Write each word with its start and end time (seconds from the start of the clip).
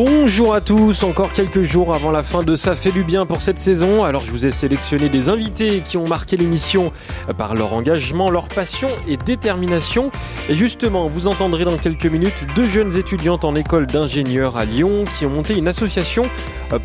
Bonjour 0.00 0.54
à 0.54 0.60
tous, 0.60 1.02
encore 1.02 1.32
quelques 1.32 1.62
jours 1.62 1.92
avant 1.92 2.12
la 2.12 2.22
fin 2.22 2.44
de 2.44 2.54
Ça 2.54 2.76
fait 2.76 2.92
du 2.92 3.02
bien 3.02 3.26
pour 3.26 3.42
cette 3.42 3.58
saison. 3.58 4.04
Alors 4.04 4.22
je 4.22 4.30
vous 4.30 4.46
ai 4.46 4.52
sélectionné 4.52 5.08
des 5.08 5.28
invités 5.28 5.80
qui 5.84 5.96
ont 5.96 6.06
marqué 6.06 6.36
l'émission 6.36 6.92
par 7.36 7.56
leur 7.56 7.72
engagement, 7.72 8.30
leur 8.30 8.46
passion 8.46 8.86
et 9.08 9.16
détermination. 9.16 10.12
Et 10.48 10.54
justement, 10.54 11.08
vous 11.08 11.26
entendrez 11.26 11.64
dans 11.64 11.76
quelques 11.76 12.06
minutes 12.06 12.46
deux 12.54 12.68
jeunes 12.68 12.96
étudiantes 12.96 13.44
en 13.44 13.56
école 13.56 13.88
d'ingénieurs 13.88 14.56
à 14.56 14.66
Lyon 14.66 15.04
qui 15.18 15.26
ont 15.26 15.30
monté 15.30 15.58
une 15.58 15.66
association 15.66 16.28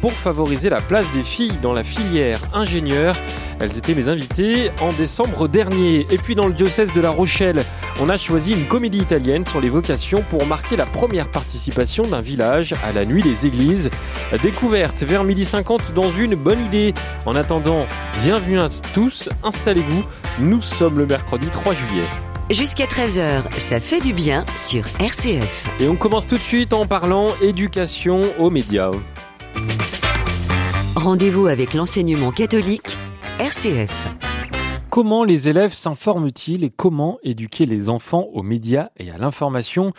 pour 0.01 0.13
favoriser 0.13 0.71
la 0.71 0.81
place 0.81 1.05
des 1.13 1.21
filles 1.21 1.59
dans 1.61 1.71
la 1.71 1.83
filière 1.83 2.39
ingénieur. 2.51 3.15
Elles 3.59 3.77
étaient 3.77 3.93
mes 3.93 4.07
invitées 4.07 4.71
en 4.81 4.91
décembre 4.91 5.47
dernier. 5.47 6.07
Et 6.09 6.17
puis 6.17 6.33
dans 6.33 6.47
le 6.47 6.53
diocèse 6.53 6.91
de 6.91 7.01
La 7.01 7.11
Rochelle, 7.11 7.63
on 7.99 8.09
a 8.09 8.17
choisi 8.17 8.53
une 8.53 8.65
comédie 8.65 8.99
italienne 8.99 9.45
sur 9.45 9.61
les 9.61 9.69
vocations 9.69 10.23
pour 10.29 10.45
marquer 10.45 10.75
la 10.75 10.85
première 10.85 11.29
participation 11.29 12.03
d'un 12.03 12.21
village 12.21 12.73
à 12.83 12.91
la 12.91 13.05
nuit 13.05 13.21
des 13.21 13.45
églises. 13.45 13.89
Découverte 14.41 15.03
vers 15.03 15.23
midi 15.23 15.45
50 15.45 15.93
dans 15.93 16.11
une 16.11 16.35
bonne 16.35 16.63
idée. 16.65 16.93
En 17.25 17.35
attendant, 17.35 17.85
bienvenue 18.23 18.59
à 18.59 18.69
tous, 18.93 19.29
installez-vous. 19.43 20.03
Nous 20.39 20.61
sommes 20.61 20.97
le 20.97 21.05
mercredi 21.05 21.47
3 21.47 21.73
juillet. 21.73 22.03
Jusqu'à 22.49 22.85
13h, 22.85 23.43
ça 23.57 23.79
fait 23.79 24.01
du 24.01 24.13
bien 24.13 24.45
sur 24.57 24.83
RCF. 24.99 25.67
Et 25.79 25.87
on 25.87 25.95
commence 25.95 26.27
tout 26.27 26.37
de 26.37 26.43
suite 26.43 26.73
en 26.73 26.85
parlant 26.85 27.29
éducation 27.41 28.21
aux 28.37 28.49
médias. 28.49 28.91
Rendez-vous 30.95 31.47
avec 31.47 31.73
l'enseignement 31.73 32.31
catholique 32.31 32.97
RCF. 33.39 34.07
Comment 34.93 35.23
les 35.23 35.49
élèves 35.49 35.73
s'informent-ils 35.73 36.63
et 36.63 36.69
comment 36.69 37.17
éduquer 37.23 37.65
les 37.65 37.89
enfants 37.89 38.27
aux 38.31 38.43
médias 38.43 38.89
et 38.97 39.09
à 39.09 39.17
l'information? 39.17 39.91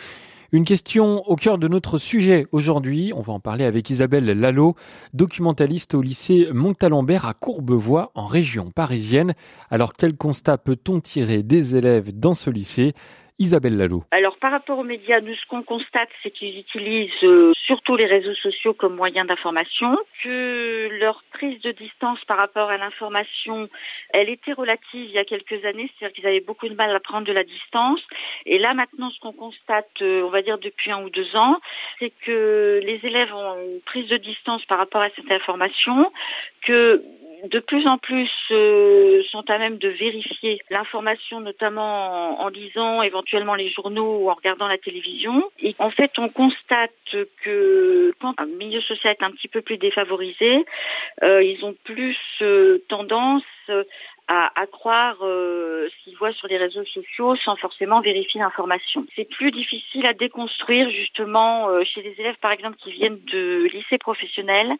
Une 0.53 0.63
question 0.63 1.21
au 1.29 1.35
cœur 1.35 1.57
de 1.57 1.67
notre 1.67 1.97
sujet 1.97 2.47
aujourd'hui. 2.53 3.11
On 3.13 3.19
va 3.19 3.33
en 3.33 3.41
parler 3.41 3.65
avec 3.65 3.89
Isabelle 3.89 4.23
Lalo, 4.23 4.75
documentaliste 5.13 5.95
au 5.95 6.01
lycée 6.01 6.47
Montalembert 6.53 7.25
à 7.25 7.33
Courbevoie 7.33 8.13
en 8.15 8.25
région 8.25 8.71
parisienne. 8.71 9.33
Alors 9.69 9.91
quel 9.91 10.15
constat 10.15 10.57
peut-on 10.57 11.01
tirer 11.01 11.43
des 11.43 11.75
élèves 11.75 12.17
dans 12.17 12.33
ce 12.33 12.49
lycée? 12.49 12.93
Isabelle 13.37 13.75
Lalo. 13.77 14.03
Alors 14.11 14.37
par 14.37 14.51
rapport 14.51 14.79
aux 14.79 14.83
médias, 14.83 15.19
nous 15.19 15.35
ce 15.35 15.45
qu'on 15.47 15.61
constate, 15.61 16.09
c'est 16.23 16.31
qu'ils 16.31 16.57
utilisent 16.57 17.11
euh, 17.23 17.51
surtout 17.65 17.97
les 17.97 18.05
réseaux 18.05 18.33
sociaux 18.35 18.73
comme 18.73 18.95
moyen 18.95 19.25
d'information, 19.25 19.97
que 20.23 20.87
leur 20.99 21.21
prise 21.33 21.59
de 21.61 21.71
distance 21.71 22.23
par 22.25 22.37
rapport 22.37 22.69
à 22.69 22.77
l'information, 22.77 23.67
elle 24.13 24.29
était 24.29 24.53
relative 24.53 25.09
il 25.09 25.11
y 25.11 25.17
a 25.17 25.25
quelques 25.25 25.65
années, 25.65 25.91
c'est-à-dire 25.99 26.15
qu'ils 26.15 26.27
avaient 26.27 26.39
beaucoup 26.39 26.69
de 26.69 26.75
mal 26.75 26.95
à 26.95 26.99
prendre 27.01 27.27
de 27.27 27.33
la 27.33 27.43
distance. 27.43 27.99
Et 28.45 28.57
là 28.57 28.73
maintenant, 28.73 29.09
ce 29.09 29.19
qu'on 29.19 29.33
constate, 29.33 30.01
euh, 30.01 30.23
on 30.23 30.29
va 30.29 30.41
dire 30.41 30.57
depuis 30.57 30.91
un 30.91 31.03
ou 31.03 31.09
deux 31.09 31.35
ans, 31.35 31.59
c'est 31.99 32.13
que 32.25 32.79
les 32.83 33.01
élèves 33.03 33.33
ont 33.33 33.57
une 33.59 33.81
prise 33.81 34.07
de 34.07 34.17
distance 34.17 34.63
par 34.65 34.77
rapport 34.77 35.01
à 35.01 35.09
cette 35.09 35.29
information, 35.29 36.09
que 36.65 37.03
de 37.49 37.59
plus 37.59 37.87
en 37.87 37.97
plus 37.97 38.29
euh, 38.51 39.21
sont 39.31 39.49
à 39.49 39.57
même 39.57 39.77
de 39.77 39.89
vérifier 39.89 40.59
l'information, 40.69 41.39
notamment 41.39 42.41
en, 42.41 42.47
lisant 42.49 43.01
éventuellement 43.01 43.55
les 43.55 43.69
journaux 43.69 44.19
ou 44.19 44.29
en 44.29 44.33
regardant 44.33 44.67
la 44.67 44.77
télévision. 44.77 45.49
Et 45.59 45.75
en 45.79 45.89
fait, 45.89 46.11
on 46.17 46.29
constate 46.29 46.91
que 47.43 48.13
quand 48.19 48.33
un 48.37 48.45
milieu 48.45 48.81
social 48.81 49.15
est 49.19 49.23
un 49.23 49.31
petit 49.31 49.47
peu 49.47 49.61
plus 49.61 49.77
défavorisé, 49.77 50.65
euh, 51.23 51.43
ils 51.43 51.63
ont 51.65 51.75
plus 51.83 52.17
euh, 52.41 52.83
tendance 52.87 53.43
à, 54.27 54.51
à 54.59 54.65
croire 54.65 55.17
euh, 55.21 55.87
ce 55.89 56.03
qu'ils 56.03 56.17
voient 56.17 56.33
sur 56.33 56.47
les 56.47 56.57
réseaux 56.57 56.85
sociaux 56.85 57.35
sans 57.35 57.55
forcément 57.55 58.01
vérifier 58.01 58.39
l'information. 58.39 59.05
C'est 59.15 59.29
plus 59.29 59.51
difficile 59.51 60.05
à 60.05 60.13
déconstruire 60.13 60.89
justement 60.89 61.69
euh, 61.69 61.83
chez 61.83 62.01
les 62.01 62.15
élèves 62.19 62.37
par 62.41 62.51
exemple 62.51 62.77
qui 62.77 62.91
viennent 62.91 63.19
de 63.31 63.67
lycées 63.71 63.97
professionnels. 63.97 64.73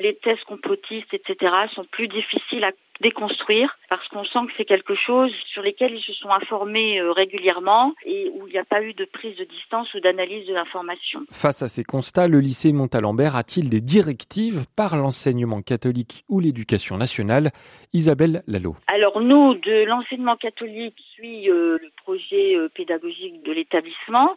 Les 0.00 0.16
tests 0.16 0.44
complotistes, 0.44 1.14
etc. 1.14 1.54
sont 1.74 1.84
plus 1.84 2.08
difficiles 2.08 2.64
à 2.64 2.72
déconstruire 3.02 3.76
parce 3.90 4.06
qu'on 4.08 4.24
sent 4.24 4.46
que 4.46 4.52
c'est 4.56 4.64
quelque 4.64 4.94
chose 4.94 5.30
sur 5.52 5.62
lesquels 5.62 5.94
ils 5.94 6.02
se 6.02 6.14
sont 6.14 6.30
informés 6.30 6.98
euh, 6.98 7.12
régulièrement 7.12 7.92
et 8.06 8.30
où 8.34 8.48
il 8.48 8.52
n'y 8.52 8.58
a 8.58 8.64
pas 8.64 8.82
eu 8.82 8.94
de 8.94 9.04
prise 9.04 9.36
de 9.36 9.44
distance 9.44 9.92
ou 9.94 10.00
d'analyse 10.00 10.46
de 10.46 10.54
l'information. 10.54 11.20
Face 11.30 11.62
à 11.62 11.68
ces 11.68 11.84
constats, 11.84 12.28
le 12.28 12.40
lycée 12.40 12.72
Montalembert 12.72 13.36
a-t-il 13.36 13.68
des 13.68 13.80
directives 13.80 14.64
par 14.76 14.96
l'enseignement 14.96 15.60
catholique 15.60 16.24
ou 16.28 16.40
l'éducation 16.40 16.96
nationale? 16.96 17.50
Isabelle 17.92 18.42
Lalo. 18.46 18.76
Alors 18.86 19.20
nous, 19.20 19.54
de 19.54 19.84
l'enseignement 19.84 20.36
catholique, 20.36 20.96
suit 21.14 21.50
euh, 21.50 21.76
le 21.80 21.90
projet 22.02 22.31
euh, 22.54 22.68
pédagogique 22.68 23.42
de 23.42 23.52
l'établissement, 23.52 24.36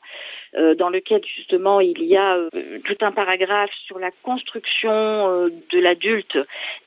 dans 0.77 0.87
lequel 0.87 1.21
justement 1.35 1.81
il 1.81 2.01
y 2.03 2.15
a 2.15 2.37
tout 2.85 2.95
un 3.01 3.11
paragraphe 3.11 3.71
sur 3.87 3.99
la 3.99 4.11
construction 4.23 5.49
de 5.49 5.79
l'adulte 5.79 6.37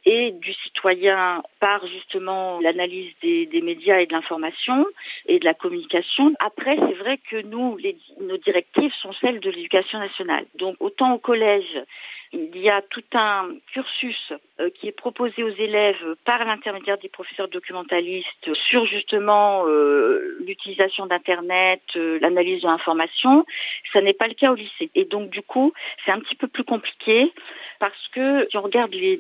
et 0.07 0.31
du 0.31 0.55
citoyen 0.55 1.43
par 1.61 1.87
justement 1.87 2.61
l'analyse 2.61 3.13
des, 3.21 3.61
médias 3.63 3.99
et 4.01 4.07
de 4.07 4.13
l'information 4.13 4.87
et 5.27 5.39
de 5.39 5.45
la 5.45 5.53
communication. 5.53 6.33
Après, 6.41 6.77
c'est 6.77 6.95
vrai 6.95 7.19
que 7.31 7.43
nous, 7.43 7.79
nos 8.21 8.39
directives 8.39 8.93
sont 9.03 9.13
celles 9.21 9.41
de 9.41 9.51
l'éducation 9.51 9.99
nationale. 9.99 10.47
Donc 10.55 10.77
autant 10.81 11.13
au 11.13 11.19
collège, 11.19 11.79
il 12.33 12.57
y 12.59 12.69
a 12.69 12.83
tout 12.83 13.05
un 13.15 13.49
cursus 13.73 14.33
euh, 14.61 14.71
qui 14.71 14.89
est 14.89 14.93
proposé 14.93 15.43
aux 15.43 15.55
élèves 15.55 16.17
par 16.25 16.45
l'intermédiaire 16.45 16.99
des 16.99 17.09
professeurs 17.09 17.49
documentalistes 17.49 18.55
sur 18.69 18.85
justement 18.87 19.65
euh, 19.67 20.37
l'utilisation 20.41 21.07
d'Internet, 21.07 21.81
euh, 21.97 22.19
l'analyse 22.21 22.63
de 22.63 22.67
l'information. 22.67 23.47
Ça 23.93 24.01
n'est 24.03 24.13
pas 24.13 24.29
le 24.29 24.35
cas 24.35 24.53
au 24.53 24.55
lycée. 24.55 24.91
Et 24.95 25.05
donc 25.05 25.31
du 25.31 25.43
coup, 25.43 25.73
c'est 26.05 26.13
un 26.13 26.21
petit 26.21 26.35
peu 26.35 26.49
plus 26.49 26.65
compliqué 26.65 27.33
parce 27.79 28.09
que 28.13 28.47
si 28.51 28.57
on 28.57 28.63
regarde 28.63 28.93
les, 28.93 29.17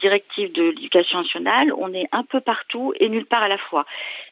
directives 0.00 0.52
de 0.52 0.64
l'éducation 0.64 1.22
nationale, 1.22 1.72
on 1.78 1.92
est 1.94 2.08
un 2.12 2.24
peu 2.24 2.40
partout 2.40 2.92
et 2.98 3.08
nulle 3.08 3.26
part 3.26 3.42
à 3.42 3.48
la 3.48 3.58
fois. 3.58 3.84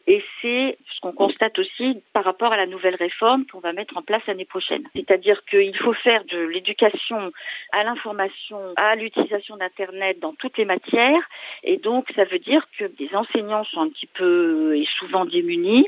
Et 0.06 0.24
c'est 0.40 0.78
ce 0.92 1.00
qu'on 1.00 1.12
constate 1.12 1.58
aussi 1.58 2.02
par 2.12 2.24
rapport 2.24 2.52
à 2.52 2.56
la 2.56 2.66
nouvelle 2.66 2.96
réforme 2.96 3.46
qu'on 3.46 3.60
va 3.60 3.72
mettre 3.72 3.96
en 3.96 4.02
place 4.02 4.22
l'année 4.26 4.44
prochaine. 4.44 4.82
C'est-à-dire 4.94 5.44
qu'il 5.44 5.76
faut 5.76 5.92
faire 5.92 6.24
de 6.24 6.38
l'éducation 6.38 7.32
à 7.72 7.84
l'information, 7.84 8.58
à 8.76 8.96
l'utilisation 8.96 9.56
d'Internet 9.56 10.18
dans 10.18 10.34
toutes 10.34 10.58
les 10.58 10.64
matières. 10.64 11.22
Et 11.62 11.76
donc, 11.76 12.08
ça 12.16 12.24
veut 12.24 12.38
dire 12.38 12.66
que 12.78 12.84
les 12.98 13.14
enseignants 13.14 13.64
sont 13.64 13.82
un 13.82 13.88
petit 13.88 14.08
peu 14.08 14.76
et 14.76 14.86
souvent 14.98 15.24
démunis. 15.24 15.86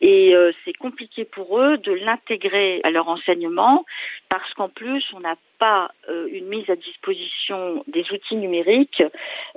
Et 0.00 0.34
euh, 0.34 0.52
c'est 0.64 0.74
compliqué 0.74 1.24
pour 1.24 1.58
eux 1.58 1.78
de 1.78 1.92
l'intégrer 1.92 2.80
à 2.84 2.90
leur 2.90 3.08
enseignement 3.08 3.84
parce 4.28 4.52
qu'en 4.54 4.68
plus, 4.68 5.04
on 5.14 5.20
n'a 5.20 5.36
pas 5.58 5.90
euh, 6.08 6.28
une 6.32 6.46
mise 6.46 6.68
à 6.70 6.76
disposition 6.76 7.84
des 7.86 8.04
outils 8.12 8.36
numériques 8.36 9.02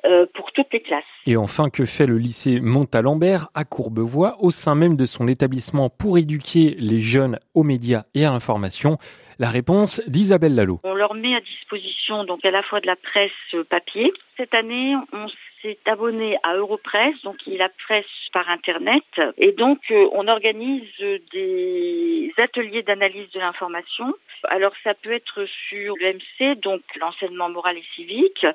euh, 0.06 0.26
pour 0.34 0.52
toutes 0.52 0.72
les 0.74 0.82
classes. 0.82 1.04
Et 1.26 1.38
enfin, 1.38 1.70
que 1.70 1.86
fait 1.86 2.08
le 2.08 2.18
lycée 2.18 2.60
Montalembert 2.60 3.50
à 3.54 3.64
Courbevoie 3.64 4.38
au 4.40 4.52
sein 4.52 4.76
même 4.76 4.96
de 4.96 5.06
son 5.06 5.28
établissement 5.28 5.90
pour 5.90 6.18
éduquer 6.18 6.76
les 6.78 7.00
jeunes 7.00 7.40
aux 7.54 7.64
médias 7.64 8.04
et 8.16 8.26
à 8.26 8.32
l'information? 8.32 8.98
La 9.40 9.50
réponse 9.50 10.02
d'Isabelle 10.08 10.54
Lalo. 10.54 10.80
On 10.84 10.94
leur 10.94 11.16
met 11.16 11.36
à 11.36 11.40
disposition 11.40 12.26
donc 12.26 12.46
à 12.46 12.52
la 12.52 12.62
fois 12.64 12.80
de 12.80 12.88
la 12.88 12.96
presse 12.96 13.66
papier. 13.70 14.14
Cette 14.38 14.54
année, 14.54 14.94
on 15.14 15.28
s'est 15.62 15.78
abonné 15.86 16.38
à 16.44 16.56
Europresse, 16.56 17.16
donc 17.24 17.38
il 17.48 17.62
la 17.62 17.70
presse 17.70 18.06
par 18.34 18.50
Internet. 18.50 19.04
Et 19.38 19.52
donc, 19.52 19.80
euh, 19.92 20.10
on 20.14 20.28
organise 20.28 20.90
des 21.32 22.34
ateliers 22.38 22.82
d'analyse 22.82 23.30
de 23.32 23.40
l'information. 23.40 24.14
Alors, 24.46 24.74
ça 24.84 24.94
peut 24.96 25.12
être 25.12 25.46
sur 25.70 25.96
l'EMC, 25.98 26.56
donc 26.60 26.82
l'enseignement 27.00 27.50
moral 27.50 27.78
et 27.78 27.84
civique. 27.96 28.46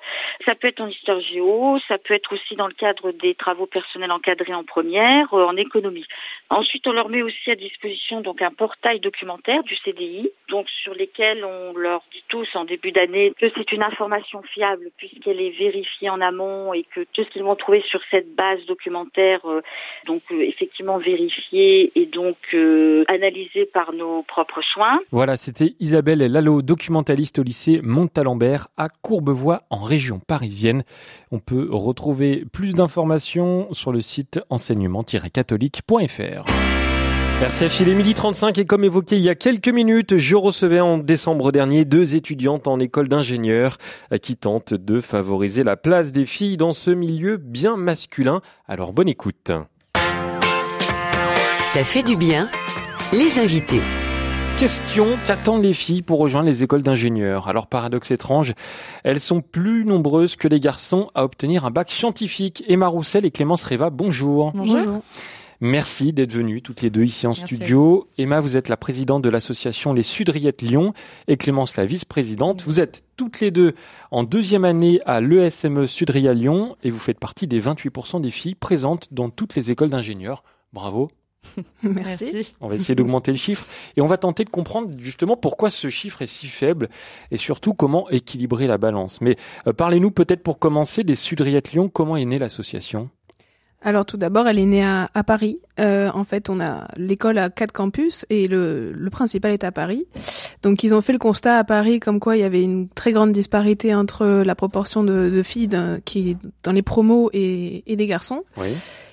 Ça 0.45 0.55
peut 0.55 0.69
être 0.69 0.81
en 0.81 0.89
histoire 0.89 1.21
géo. 1.21 1.79
Ça 1.87 1.99
peut 1.99 2.15
être 2.15 2.33
aussi 2.33 2.57
dans 2.57 2.67
le 2.67 2.75
cadre 2.75 3.13
des 3.13 3.35
travaux 3.35 3.67
personnels 3.67 4.11
encadrés 4.11 4.55
en 4.55 4.65
première, 4.65 5.33
euh, 5.35 5.47
en 5.47 5.57
économie. 5.57 6.07
Ensuite, 6.51 6.87
on 6.87 6.93
leur 6.93 7.09
met 7.09 7.23
aussi 7.23 7.51
à 7.51 7.55
disposition 7.55 8.21
donc 8.21 8.43
un 8.43 8.51
portail 8.51 9.01
documentaire 9.01 9.63
du 9.63 9.77
CDI, 9.77 10.31
donc 10.49 10.69
sur 10.69 10.95
lesquels 10.95 11.45
on 11.45 11.73
leur 11.77 12.03
dit 12.13 12.25
tous 12.29 12.47
en 12.55 12.65
début 12.65 12.93
d'année 12.93 13.33
que 13.41 13.47
c'est 13.57 13.73
une 13.73 13.83
information 13.83 14.43
fiable 14.43 14.91
puisqu'elle 14.97 15.41
est 15.41 15.59
vérifiée 15.59 16.11
en 16.11 16.21
amont 16.21 16.73
et 16.75 16.85
que 16.95 17.01
tout 17.13 17.25
ce 17.25 17.31
qu'ils 17.31 17.43
vont 17.43 17.57
trouver 17.57 17.83
sur 17.89 18.01
cette 18.11 18.35
base 18.35 18.65
documentaire, 18.67 19.41
euh, 19.45 19.63
donc 20.07 20.23
euh, 20.31 20.41
effectivement 20.41 20.99
vérifié 20.99 21.93
et 21.95 22.07
donc 22.07 22.37
euh, 22.55 23.05
analysé 23.09 23.67
par 23.67 23.93
nos 23.93 24.23
propres 24.23 24.63
soins. 24.63 25.01
Voilà, 25.11 25.37
c'était 25.37 25.75
Isabelle 25.81 26.21
Lalo, 26.21 26.63
documentaliste 26.63 27.39
au 27.39 27.43
lycée 27.43 27.81
Montalembert 27.83 28.69
à 28.77 28.89
Courbevoie 28.89 29.63
en 29.71 29.83
région 29.83 30.21
parisienne. 30.27 30.85
On 31.31 31.39
peut 31.39 31.69
retrouver 31.71 32.45
plus 32.53 32.75
d'informations 32.75 33.73
sur 33.73 33.93
le 33.93 34.01
site 34.01 34.41
enseignement-catholique.fr. 34.51 36.96
Merci 37.39 37.65
à 37.65 37.95
midi 37.95 38.15
35 38.15 38.57
et 38.59 38.65
comme 38.65 38.83
évoqué 38.83 39.17
il 39.17 39.23
y 39.23 39.29
a 39.29 39.35
quelques 39.35 39.69
minutes, 39.69 40.17
je 40.17 40.37
recevais 40.37 40.81
en 40.81 40.97
décembre 40.97 41.53
dernier 41.53 41.85
deux 41.85 42.15
étudiantes 42.15 42.67
en 42.67 42.81
école 42.81 43.09
d'ingénieur 43.09 43.77
qui 44.23 44.37
tentent 44.37 44.73
de 44.73 45.03
favoriser 45.03 45.63
la 45.63 45.77
place 45.77 46.13
des 46.13 46.25
filles 46.25 46.57
dans 46.57 46.73
ce 46.73 46.91
milieu 46.91 47.37
bien 47.37 47.77
masculin. 47.77 48.41
Alors 48.67 48.95
bonne 48.95 49.09
écoute. 49.09 49.53
Ça 51.75 51.85
fait 51.85 52.03
du 52.03 52.17
bien, 52.17 52.49
les 53.13 53.39
invités. 53.39 53.83
Question, 54.57 55.19
qu'attendent 55.27 55.63
les 55.63 55.75
filles 55.75 56.01
pour 56.01 56.19
rejoindre 56.19 56.47
les 56.47 56.63
écoles 56.63 56.83
d'ingénieurs? 56.83 57.47
Alors 57.47 57.67
paradoxe 57.67 58.11
étrange, 58.11 58.55
elles 59.05 59.21
sont 59.21 59.43
plus 59.43 59.85
nombreuses 59.85 60.37
que 60.37 60.49
les 60.49 60.61
garçons 60.61 61.11
à 61.15 61.25
obtenir 61.25 61.67
un 61.67 61.71
bac 61.71 61.91
scientifique. 61.91 62.65
Emma 62.67 62.87
Roussel 62.87 63.27
et 63.27 63.31
Clémence 63.31 63.65
Reva, 63.65 63.91
bonjour. 63.91 64.53
Bonjour. 64.55 65.03
Merci 65.61 66.13
d'être 66.13 66.33
venues 66.33 66.61
toutes 66.61 66.83
les 66.83 66.91
deux 66.91 67.05
ici 67.05 67.27
en 67.27 67.35
studio. 67.35 68.07
Emma, 68.19 68.41
vous 68.41 68.57
êtes 68.57 68.69
la 68.69 68.77
présidente 68.77 69.23
de 69.23 69.29
l'association 69.29 69.93
Les 69.93 70.03
Sudriettes 70.03 70.63
Lyon 70.63 70.93
et 71.29 71.37
Clémence 71.37 71.77
la 71.77 71.87
vice-présidente. 71.87 72.63
Vous 72.65 72.81
êtes 72.81 73.05
toutes 73.17 73.41
les 73.41 73.51
deux 73.51 73.75
en 74.11 74.23
deuxième 74.23 74.65
année 74.65 75.01
à 75.07 75.21
l'ESME 75.21 75.87
Sudria 75.87 76.35
Lyon 76.35 76.77
et 76.83 76.91
vous 76.91 76.99
faites 76.99 77.19
partie 77.19 77.47
des 77.47 77.61
28% 77.61 78.21
des 78.21 78.31
filles 78.31 78.55
présentes 78.55 79.09
dans 79.13 79.31
toutes 79.31 79.55
les 79.55 79.71
écoles 79.71 79.89
d'ingénieurs. 79.89 80.43
Bravo. 80.73 81.09
Merci. 81.83 82.55
On 82.61 82.69
va 82.69 82.75
essayer 82.75 82.95
d'augmenter 82.95 83.31
le 83.31 83.37
chiffre 83.39 83.67
et 83.97 84.01
on 84.01 84.07
va 84.07 84.19
tenter 84.19 84.45
de 84.45 84.51
comprendre 84.51 84.91
justement 84.99 85.37
pourquoi 85.37 85.71
ce 85.71 85.89
chiffre 85.89 86.23
est 86.23 86.27
si 86.27 86.49
faible 86.49 86.89
et 87.31 87.37
surtout 87.37 87.73
comment 87.73 88.11
équilibrer 88.11 88.67
la 88.67 88.79
balance. 88.79 89.21
Mais 89.21 89.37
euh, 89.67 89.73
parlez-nous 89.73 90.11
peut-être 90.11 90.43
pour 90.43 90.59
commencer 90.59 91.05
des 91.05 91.17
Sudriettes 91.17 91.73
Lyon. 91.73 91.89
Comment 91.89 92.17
est 92.17 92.25
née 92.25 92.39
l'association? 92.39 93.11
Alors 93.87 94.05
tout 94.05 94.17
d'abord, 94.17 94.49
elle 94.49 94.59
est 94.59 94.67
née 94.67 94.85
à, 94.85 95.09
Paris. 95.25 95.61
Euh, 95.79 96.11
en 96.13 96.25
fait, 96.25 96.51
on 96.51 96.61
a 96.61 96.89
l'école 96.97 97.39
à 97.39 97.51
quatre 97.51 97.71
campus 97.71 98.27
et 98.31 98.49
le, 98.49 98.91
le, 98.91 99.11
principal 99.11 99.53
est 99.53 99.63
à 99.63 99.71
Paris. 99.71 100.09
Donc 100.65 100.83
ils 100.83 100.93
ont 100.93 101.01
fait 101.01 101.13
le 101.13 101.21
constat 101.21 101.57
à 101.57 101.63
Paris 101.63 102.01
comme 102.01 102.19
quoi 102.19 102.37
il 102.37 102.41
y 102.41 102.45
avait 102.45 102.65
une 102.65 102.89
très 102.89 103.13
grande 103.13 103.31
disparité 103.31 103.95
entre 103.95 104.27
la 104.27 104.55
proportion 104.57 105.05
de, 105.05 105.31
de 105.31 105.43
filles 105.45 105.69
qui 106.05 106.37
dans 106.65 106.73
les 106.73 106.83
promos 106.83 107.31
et, 107.33 107.85
et 107.87 107.95
des 107.95 108.09
garçons. 108.09 108.43
Oui. 108.57 108.71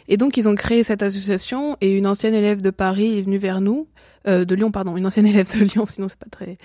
Et 0.07 0.17
donc 0.17 0.37
ils 0.37 0.49
ont 0.49 0.55
créé 0.55 0.83
cette 0.83 1.03
association 1.03 1.77
et 1.79 1.95
une 1.95 2.07
ancienne 2.07 2.33
élève 2.33 2.61
de 2.61 2.71
Paris 2.71 3.19
est 3.19 3.21
venue 3.21 3.37
vers 3.37 3.61
nous. 3.61 3.87
Euh, 4.27 4.43
de 4.43 4.55
Lyon, 4.55 4.71
pardon, 4.71 4.97
une 4.97 5.05
ancienne 5.05 5.27
élève 5.27 5.47
de 5.55 5.65
Lyon, 5.65 5.85
sinon 5.85 6.07
c'est 6.07 6.17
pas 6.17 6.31
très, 6.31 6.57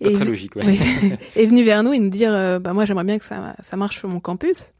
pas 0.00 0.12
très 0.12 0.24
logique. 0.24 0.54
Ouais. 0.54 0.78
est 1.36 1.46
venue 1.46 1.64
vers 1.64 1.82
nous 1.82 1.92
et 1.92 1.98
nous 1.98 2.10
dire, 2.10 2.30
euh, 2.32 2.60
bah 2.60 2.72
moi 2.72 2.84
j'aimerais 2.84 3.04
bien 3.04 3.18
que 3.18 3.24
ça, 3.24 3.56
ça 3.60 3.76
marche 3.76 3.98
sur 3.98 4.08
mon 4.08 4.20
campus. 4.20 4.72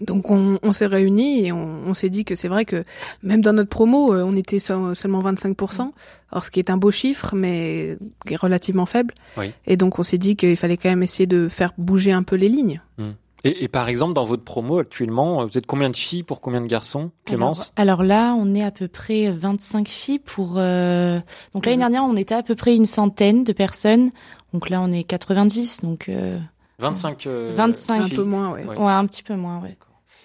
Donc 0.00 0.30
on, 0.30 0.58
on 0.62 0.72
s'est 0.72 0.86
réunis 0.86 1.46
et 1.46 1.52
on, 1.52 1.82
on 1.86 1.94
s'est 1.94 2.10
dit 2.10 2.24
que 2.24 2.34
c'est 2.34 2.48
vrai 2.48 2.64
que 2.64 2.84
même 3.22 3.40
dans 3.40 3.52
notre 3.52 3.68
promo, 3.68 4.14
euh, 4.14 4.22
on 4.24 4.36
était 4.36 4.60
seulement 4.60 5.22
25%, 5.22 5.90
alors 6.30 6.44
ce 6.44 6.50
qui 6.50 6.60
est 6.60 6.70
un 6.70 6.76
beau 6.76 6.90
chiffre 6.90 7.34
mais 7.34 7.98
qui 8.26 8.34
est 8.34 8.36
relativement 8.36 8.86
faible. 8.86 9.14
Oui. 9.36 9.52
Et 9.66 9.76
donc 9.76 9.98
on 9.98 10.02
s'est 10.02 10.18
dit 10.18 10.36
qu'il 10.36 10.56
fallait 10.56 10.76
quand 10.76 10.88
même 10.88 11.02
essayer 11.02 11.26
de 11.26 11.48
faire 11.48 11.72
bouger 11.76 12.12
un 12.12 12.22
peu 12.22 12.36
les 12.36 12.48
lignes. 12.48 12.80
Mmh. 12.98 13.10
Et, 13.42 13.64
et, 13.64 13.68
par 13.68 13.88
exemple, 13.88 14.12
dans 14.12 14.26
votre 14.26 14.44
promo 14.44 14.78
actuellement, 14.78 15.46
vous 15.46 15.56
êtes 15.56 15.66
combien 15.66 15.88
de 15.88 15.96
filles 15.96 16.22
pour 16.22 16.42
combien 16.42 16.60
de 16.60 16.66
garçons, 16.66 17.10
Clémence? 17.24 17.72
alors, 17.76 18.02
là, 18.02 18.34
on 18.38 18.54
est 18.54 18.62
à 18.62 18.70
peu 18.70 18.86
près 18.86 19.30
25 19.30 19.88
filles 19.88 20.18
pour. 20.18 20.56
Euh... 20.58 21.20
Donc 21.54 21.64
l'année 21.64 21.78
mmh. 21.78 21.80
dernière, 21.80 22.04
on 22.04 22.16
était 22.16 22.34
à 22.34 22.42
peu 22.42 22.54
près 22.54 22.76
une 22.76 22.84
centaine 22.84 23.42
de 23.44 23.52
personnes. 23.54 24.10
Donc 24.52 24.68
là, 24.68 24.82
on 24.82 24.92
est 24.92 25.04
90. 25.04 25.80
Donc 25.82 26.10
euh... 26.10 26.38
25. 26.80 27.26
Euh, 27.26 27.52
25. 27.54 28.00
Un 28.00 28.08
peu 28.08 28.22
moins, 28.24 28.50
ouais. 28.52 28.64
ouais. 28.64 28.76
ouais 28.76 28.92
un 28.92 29.06
petit 29.06 29.22
peu 29.22 29.36
moins, 29.36 29.60
ouais. 29.60 29.76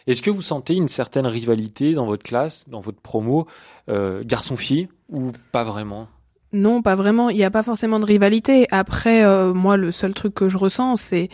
Est-ce 0.07 0.21
que 0.21 0.29
vous 0.29 0.41
sentez 0.41 0.75
une 0.75 0.87
certaine 0.87 1.25
rivalité 1.25 1.93
dans 1.93 2.05
votre 2.05 2.23
classe, 2.23 2.65
dans 2.67 2.79
votre 2.79 3.01
promo, 3.01 3.47
euh, 3.89 4.23
garçon-fille, 4.23 4.87
ou 5.09 5.31
pas 5.51 5.63
vraiment? 5.63 6.07
Non, 6.53 6.81
pas 6.81 6.95
vraiment. 6.95 7.29
Il 7.29 7.37
n'y 7.37 7.43
a 7.43 7.51
pas 7.51 7.63
forcément 7.63 7.99
de 7.99 8.05
rivalité. 8.05 8.67
Après, 8.71 9.23
euh, 9.25 9.53
moi, 9.53 9.77
le 9.77 9.91
seul 9.91 10.13
truc 10.13 10.33
que 10.33 10.47
je 10.47 10.57
ressens, 10.57 10.97
c'est 10.97 11.29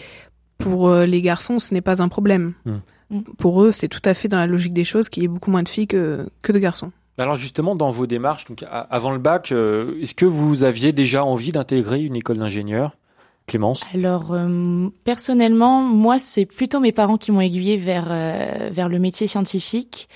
pour 0.57 0.88
euh, 0.88 1.06
les 1.06 1.21
garçons, 1.21 1.59
ce 1.59 1.73
n'est 1.73 1.81
pas 1.81 2.01
un 2.01 2.07
problème. 2.07 2.53
Mmh. 2.65 3.21
Pour 3.38 3.62
eux, 3.62 3.71
c'est 3.71 3.89
tout 3.89 4.01
à 4.06 4.13
fait 4.13 4.29
dans 4.29 4.39
la 4.39 4.47
logique 4.47 4.73
des 4.73 4.85
choses 4.85 5.09
qu'il 5.09 5.23
y 5.23 5.25
ait 5.25 5.29
beaucoup 5.29 5.51
moins 5.51 5.63
de 5.63 5.69
filles 5.69 5.88
que, 5.88 6.29
que 6.41 6.51
de 6.53 6.59
garçons. 6.59 6.91
Alors 7.18 7.35
justement, 7.35 7.75
dans 7.75 7.91
vos 7.91 8.07
démarches, 8.07 8.45
donc 8.45 8.63
avant 8.69 9.12
le 9.12 9.19
bac, 9.19 9.51
euh, 9.51 10.00
est-ce 10.01 10.15
que 10.15 10.25
vous 10.25 10.63
aviez 10.63 10.91
déjà 10.91 11.23
envie 11.23 11.51
d'intégrer 11.51 12.01
une 12.01 12.15
école 12.15 12.38
d'ingénieur? 12.38 12.95
Clémence 13.51 13.81
Alors 13.94 14.31
euh, 14.31 14.88
personnellement, 15.03 15.81
moi 15.81 16.18
c'est 16.18 16.45
plutôt 16.45 16.80
mes 16.80 16.94
parents 16.94 17.18
qui 17.18 17.33
m'ont 17.33 17.42
aiguillé 17.42 17.75
vers 17.75 18.07
euh, 18.09 18.69
vers 18.71 18.88
le 18.88 18.98
métier 18.98 19.27
scientifique. 19.27 20.07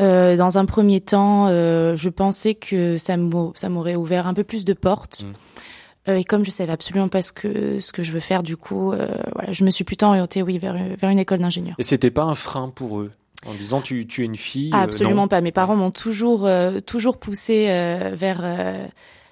Euh, 0.00 0.36
dans 0.36 0.58
un 0.58 0.64
premier 0.64 1.00
temps, 1.00 1.48
je 1.48 2.08
pensais 2.08 2.54
que 2.54 2.96
ça 2.96 3.16
m'aurait 3.16 3.96
ouvert 3.96 4.28
un 4.28 4.34
peu 4.34 4.44
plus 4.44 4.64
de 4.64 4.74
portes. 4.74 5.24
Mmh. 5.24 6.12
et 6.12 6.22
comme 6.22 6.44
je 6.44 6.52
savais 6.52 6.70
absolument 6.70 7.08
pas 7.08 7.20
ce 7.20 7.32
que 7.32 7.80
ce 7.80 7.92
que 7.92 8.04
je 8.04 8.12
veux 8.12 8.20
faire, 8.20 8.44
du 8.44 8.56
coup, 8.56 8.92
voilà, 9.34 9.50
je 9.50 9.64
me 9.64 9.70
suis 9.70 9.82
plutôt 9.82 10.06
orientée, 10.06 10.42
oui, 10.42 10.58
vers 10.58 10.76
vers 10.96 11.10
une 11.10 11.18
école 11.18 11.40
d'ingénieur. 11.40 11.74
Et 11.78 11.82
c'était 11.82 12.12
pas 12.12 12.22
un 12.22 12.36
frein 12.36 12.68
pour 12.68 13.00
eux 13.00 13.10
en 13.44 13.54
disant 13.54 13.80
tu 13.80 14.06
tu 14.06 14.22
es 14.22 14.24
une 14.24 14.36
fille 14.36 14.70
Absolument 14.72 15.26
pas. 15.26 15.40
Mes 15.40 15.52
parents 15.52 15.74
m'ont 15.74 15.90
toujours 15.90 16.48
toujours 16.86 17.18
poussé 17.18 17.66
vers 18.14 18.42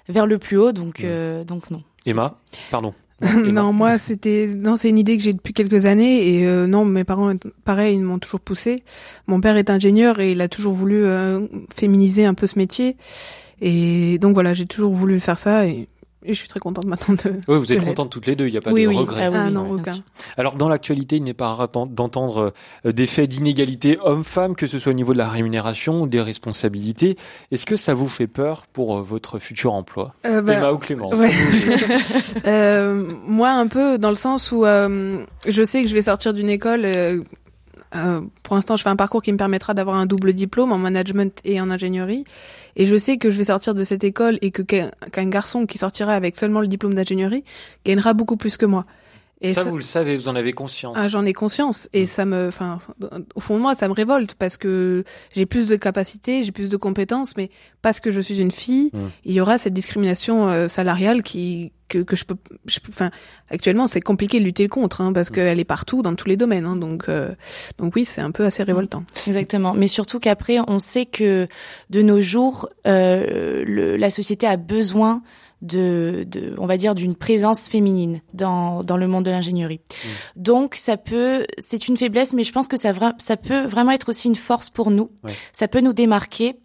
vers 0.09 0.25
le 0.25 0.37
plus 0.37 0.57
haut, 0.57 0.73
donc 0.73 1.01
mmh. 1.01 1.45
donc 1.45 1.71
non. 1.71 1.81
Emma, 2.05 2.35
pardon. 2.71 2.93
Non, 3.21 3.73
moi 3.73 3.97
c'était 3.97 4.47
non, 4.55 4.75
c'est 4.75 4.89
une 4.89 4.99
idée 4.99 5.17
que 5.17 5.23
j'ai 5.23 5.33
depuis 5.33 5.53
quelques 5.53 5.85
années 5.85 6.35
et 6.35 6.45
euh, 6.45 6.67
non, 6.67 6.85
mes 6.85 7.03
parents 7.03 7.33
pareil, 7.65 7.95
ils 7.95 8.03
m'ont 8.03 8.19
toujours 8.19 8.39
poussé. 8.39 8.83
Mon 9.25 9.41
père 9.41 9.57
est 9.57 9.69
ingénieur 9.69 10.19
et 10.19 10.31
il 10.31 10.41
a 10.41 10.47
toujours 10.47 10.73
voulu 10.73 11.03
euh, 11.03 11.47
féminiser 11.73 12.25
un 12.25 12.35
peu 12.35 12.45
ce 12.45 12.59
métier 12.59 12.95
et 13.59 14.19
donc 14.19 14.33
voilà, 14.33 14.53
j'ai 14.53 14.67
toujours 14.67 14.93
voulu 14.93 15.19
faire 15.19 15.39
ça 15.39 15.65
et 15.65 15.87
et 16.25 16.33
je 16.33 16.39
suis 16.39 16.47
très 16.47 16.59
contente 16.59 16.85
maintenant 16.85 17.15
de. 17.15 17.39
Oui, 17.47 17.59
vous 17.59 17.71
êtes 17.71 17.83
contentes 17.83 18.09
toutes 18.09 18.25
les 18.25 18.35
deux, 18.35 18.47
il 18.47 18.51
n'y 18.51 18.57
a 18.57 18.61
pas 18.61 18.71
oui, 18.71 18.83
de 18.83 18.87
oui. 18.87 18.95
regret. 18.95 19.25
Ah, 19.25 19.29
oui, 19.29 19.37
ah 19.39 19.49
non, 19.51 19.71
aucun. 19.71 19.97
Alors, 20.35 20.55
dans 20.55 20.67
l'actualité, 20.67 21.17
il 21.17 21.23
n'est 21.23 21.33
pas 21.33 21.53
rare 21.53 21.69
d'entendre 21.69 22.53
euh, 22.85 22.91
des 22.91 23.05
faits 23.05 23.29
d'inégalité 23.29 23.99
homme-femme, 24.03 24.55
que 24.55 24.65
ce 24.65 24.79
soit 24.79 24.91
au 24.91 24.95
niveau 24.95 25.13
de 25.13 25.19
la 25.19 25.29
rémunération 25.29 26.01
ou 26.01 26.07
des 26.07 26.21
responsabilités. 26.21 27.17
Est-ce 27.51 27.65
que 27.65 27.75
ça 27.75 27.93
vous 27.93 28.09
fait 28.09 28.27
peur 28.27 28.65
pour 28.73 28.97
euh, 28.97 29.01
votre 29.01 29.37
futur 29.37 29.75
emploi? 29.75 30.15
Euh, 30.25 30.41
bah, 30.41 30.53
Emma 30.53 30.71
ou 30.71 30.77
Clémence 30.77 31.13
ouais. 31.13 31.29
euh, 32.47 33.13
Moi, 33.27 33.51
un 33.51 33.67
peu, 33.67 33.99
dans 33.99 34.09
le 34.09 34.15
sens 34.15 34.51
où 34.51 34.65
euh, 34.65 35.23
je 35.47 35.63
sais 35.63 35.83
que 35.83 35.89
je 35.89 35.93
vais 35.93 36.01
sortir 36.01 36.33
d'une 36.33 36.49
école 36.49 37.23
euh, 37.95 38.21
pour 38.43 38.55
l'instant, 38.55 38.75
je 38.75 38.83
fais 38.83 38.89
un 38.89 38.95
parcours 38.95 39.21
qui 39.21 39.31
me 39.31 39.37
permettra 39.37 39.73
d'avoir 39.73 39.95
un 39.95 40.05
double 40.05 40.33
diplôme 40.33 40.71
en 40.71 40.77
management 40.77 41.39
et 41.45 41.61
en 41.61 41.69
ingénierie. 41.69 42.25
Et 42.75 42.85
je 42.85 42.95
sais 42.95 43.17
que 43.17 43.31
je 43.31 43.37
vais 43.37 43.45
sortir 43.45 43.73
de 43.73 43.83
cette 43.83 44.03
école 44.03 44.37
et 44.41 44.51
que 44.51 44.61
qu'un 44.61 45.29
garçon 45.29 45.65
qui 45.65 45.77
sortira 45.77 46.13
avec 46.13 46.35
seulement 46.35 46.61
le 46.61 46.67
diplôme 46.67 46.93
d'ingénierie 46.93 47.43
gagnera 47.85 48.13
beaucoup 48.13 48.37
plus 48.37 48.57
que 48.57 48.65
moi. 48.65 48.85
Et 49.39 49.51
ça, 49.51 49.63
ça, 49.63 49.69
vous 49.69 49.77
le 49.77 49.83
savez, 49.83 50.17
vous 50.17 50.29
en 50.29 50.35
avez 50.35 50.51
conscience. 50.51 50.97
Ah, 50.99 51.07
j'en 51.07 51.23
ai 51.23 51.33
conscience. 51.33 51.87
Et 51.93 52.03
mmh. 52.03 52.07
ça 52.07 52.25
me, 52.25 52.47
enfin, 52.47 52.79
au 53.35 53.39
fond 53.39 53.55
de 53.55 53.61
moi, 53.61 53.75
ça 53.75 53.87
me 53.87 53.93
révolte 53.93 54.33
parce 54.33 54.57
que 54.57 55.03
j'ai 55.35 55.45
plus 55.45 55.67
de 55.67 55.75
capacités, 55.75 56.43
j'ai 56.43 56.51
plus 56.51 56.69
de 56.69 56.77
compétences, 56.77 57.37
mais 57.37 57.51
parce 57.83 57.99
que 57.99 58.09
je 58.09 58.19
suis 58.19 58.39
une 58.39 58.51
fille, 58.51 58.89
mmh. 58.93 58.99
il 59.25 59.33
y 59.33 59.41
aura 59.41 59.59
cette 59.59 59.73
discrimination 59.73 60.49
euh, 60.49 60.67
salariale 60.67 61.21
qui, 61.21 61.71
que, 61.87 61.99
que 61.99 62.15
je 62.15 62.25
peux, 62.25 62.35
enfin, 62.89 63.11
actuellement, 63.51 63.85
c'est 63.85 64.01
compliqué 64.01 64.39
de 64.39 64.43
lutter 64.43 64.67
contre, 64.67 65.01
hein, 65.01 65.13
parce 65.13 65.29
mmh. 65.29 65.33
qu'elle 65.33 65.59
est 65.59 65.65
partout 65.65 66.01
dans 66.01 66.15
tous 66.15 66.27
les 66.27 66.35
domaines. 66.35 66.65
Hein, 66.65 66.75
donc, 66.75 67.07
euh, 67.07 67.35
donc 67.77 67.95
oui, 67.95 68.05
c'est 68.05 68.21
un 68.21 68.31
peu 68.31 68.43
assez 68.43 68.63
révoltant. 68.63 69.03
Exactement. 69.27 69.75
Mais 69.75 69.87
surtout 69.87 70.19
qu'après, 70.19 70.57
on 70.67 70.79
sait 70.79 71.05
que 71.05 71.47
de 71.91 72.01
nos 72.01 72.21
jours, 72.21 72.69
euh, 72.87 73.63
le, 73.67 73.97
la 73.97 74.09
société 74.09 74.47
a 74.47 74.57
besoin 74.57 75.21
de, 75.61 76.25
de 76.27 76.53
on 76.57 76.67
va 76.67 76.77
dire 76.77 76.95
d'une 76.95 77.15
présence 77.15 77.67
féminine 77.67 78.21
dans 78.33 78.83
dans 78.83 78.97
le 78.97 79.07
monde 79.07 79.25
de 79.25 79.31
l'ingénierie. 79.31 79.79
Mmh. 79.79 80.07
Donc 80.35 80.75
ça 80.75 80.97
peut 80.97 81.45
c'est 81.57 81.87
une 81.87 81.97
faiblesse 81.97 82.33
mais 82.33 82.43
je 82.43 82.51
pense 82.51 82.67
que 82.67 82.77
ça 82.77 82.93
ça 83.17 83.37
peut 83.37 83.65
vraiment 83.65 83.91
être 83.91 84.09
aussi 84.09 84.27
une 84.27 84.35
force 84.35 84.69
pour 84.69 84.91
nous. 84.91 85.11
Ouais. 85.23 85.33
Ça 85.51 85.67
peut 85.67 85.81
nous 85.81 85.93
démarquer 85.93 86.57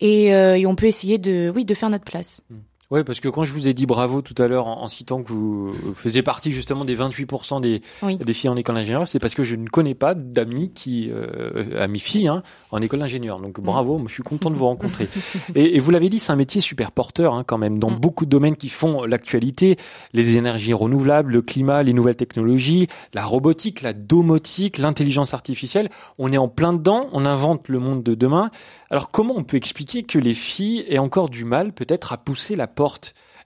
et, 0.00 0.34
euh, 0.34 0.56
et, 0.56 0.66
on 0.66 0.74
peut 0.74 0.86
essayer 0.86 1.18
de 1.18 1.52
oui 1.54 1.64
de 1.64 1.74
faire 1.74 1.90
notre 1.90 2.04
place. 2.04 2.42
Mmh. 2.48 2.56
Oui, 2.90 3.04
parce 3.04 3.20
que 3.20 3.28
quand 3.28 3.44
je 3.44 3.52
vous 3.52 3.68
ai 3.68 3.72
dit 3.72 3.86
bravo 3.86 4.20
tout 4.20 4.34
à 4.42 4.48
l'heure 4.48 4.66
en, 4.66 4.82
en, 4.82 4.88
citant 4.88 5.22
que 5.22 5.32
vous 5.32 5.72
faisiez 5.94 6.24
partie 6.24 6.50
justement 6.50 6.84
des 6.84 6.96
28% 6.96 7.60
des, 7.60 7.82
oui. 8.02 8.16
des 8.16 8.32
filles 8.32 8.50
en 8.50 8.56
école 8.56 8.74
d'ingénieur, 8.74 9.06
c'est 9.06 9.20
parce 9.20 9.36
que 9.36 9.44
je 9.44 9.54
ne 9.54 9.68
connais 9.68 9.94
pas 9.94 10.14
d'amis 10.14 10.72
qui, 10.74 11.08
euh, 11.12 11.80
amis 11.80 12.00
filles, 12.00 12.26
hein, 12.26 12.42
en 12.72 12.80
école 12.80 12.98
d'ingénieur. 12.98 13.38
Donc 13.38 13.60
bravo, 13.60 13.98
moi, 13.98 14.06
je 14.08 14.14
suis 14.14 14.24
content 14.24 14.50
de 14.50 14.56
vous 14.56 14.64
rencontrer. 14.66 15.08
et, 15.54 15.76
et, 15.76 15.78
vous 15.78 15.92
l'avez 15.92 16.08
dit, 16.08 16.18
c'est 16.18 16.32
un 16.32 16.36
métier 16.36 16.60
super 16.60 16.90
porteur 16.90 17.32
hein, 17.34 17.44
quand 17.46 17.58
même, 17.58 17.78
dans 17.78 17.92
mm. 17.92 18.00
beaucoup 18.00 18.24
de 18.24 18.30
domaines 18.30 18.56
qui 18.56 18.68
font 18.68 19.04
l'actualité, 19.04 19.76
les 20.12 20.36
énergies 20.36 20.72
renouvelables, 20.72 21.30
le 21.30 21.42
climat, 21.42 21.84
les 21.84 21.92
nouvelles 21.92 22.16
technologies, 22.16 22.88
la 23.14 23.24
robotique, 23.24 23.82
la 23.82 23.92
domotique, 23.92 24.78
l'intelligence 24.78 25.32
artificielle. 25.32 25.90
On 26.18 26.32
est 26.32 26.38
en 26.38 26.48
plein 26.48 26.72
dedans, 26.72 27.08
on 27.12 27.24
invente 27.24 27.68
le 27.68 27.78
monde 27.78 28.02
de 28.02 28.16
demain. 28.16 28.50
Alors 28.90 29.10
comment 29.10 29.34
on 29.36 29.44
peut 29.44 29.56
expliquer 29.56 30.02
que 30.02 30.18
les 30.18 30.34
filles 30.34 30.84
aient 30.88 30.98
encore 30.98 31.28
du 31.28 31.44
mal 31.44 31.72
peut-être 31.72 32.12
à 32.12 32.16
pousser 32.16 32.56
la 32.56 32.66
porte 32.66 32.79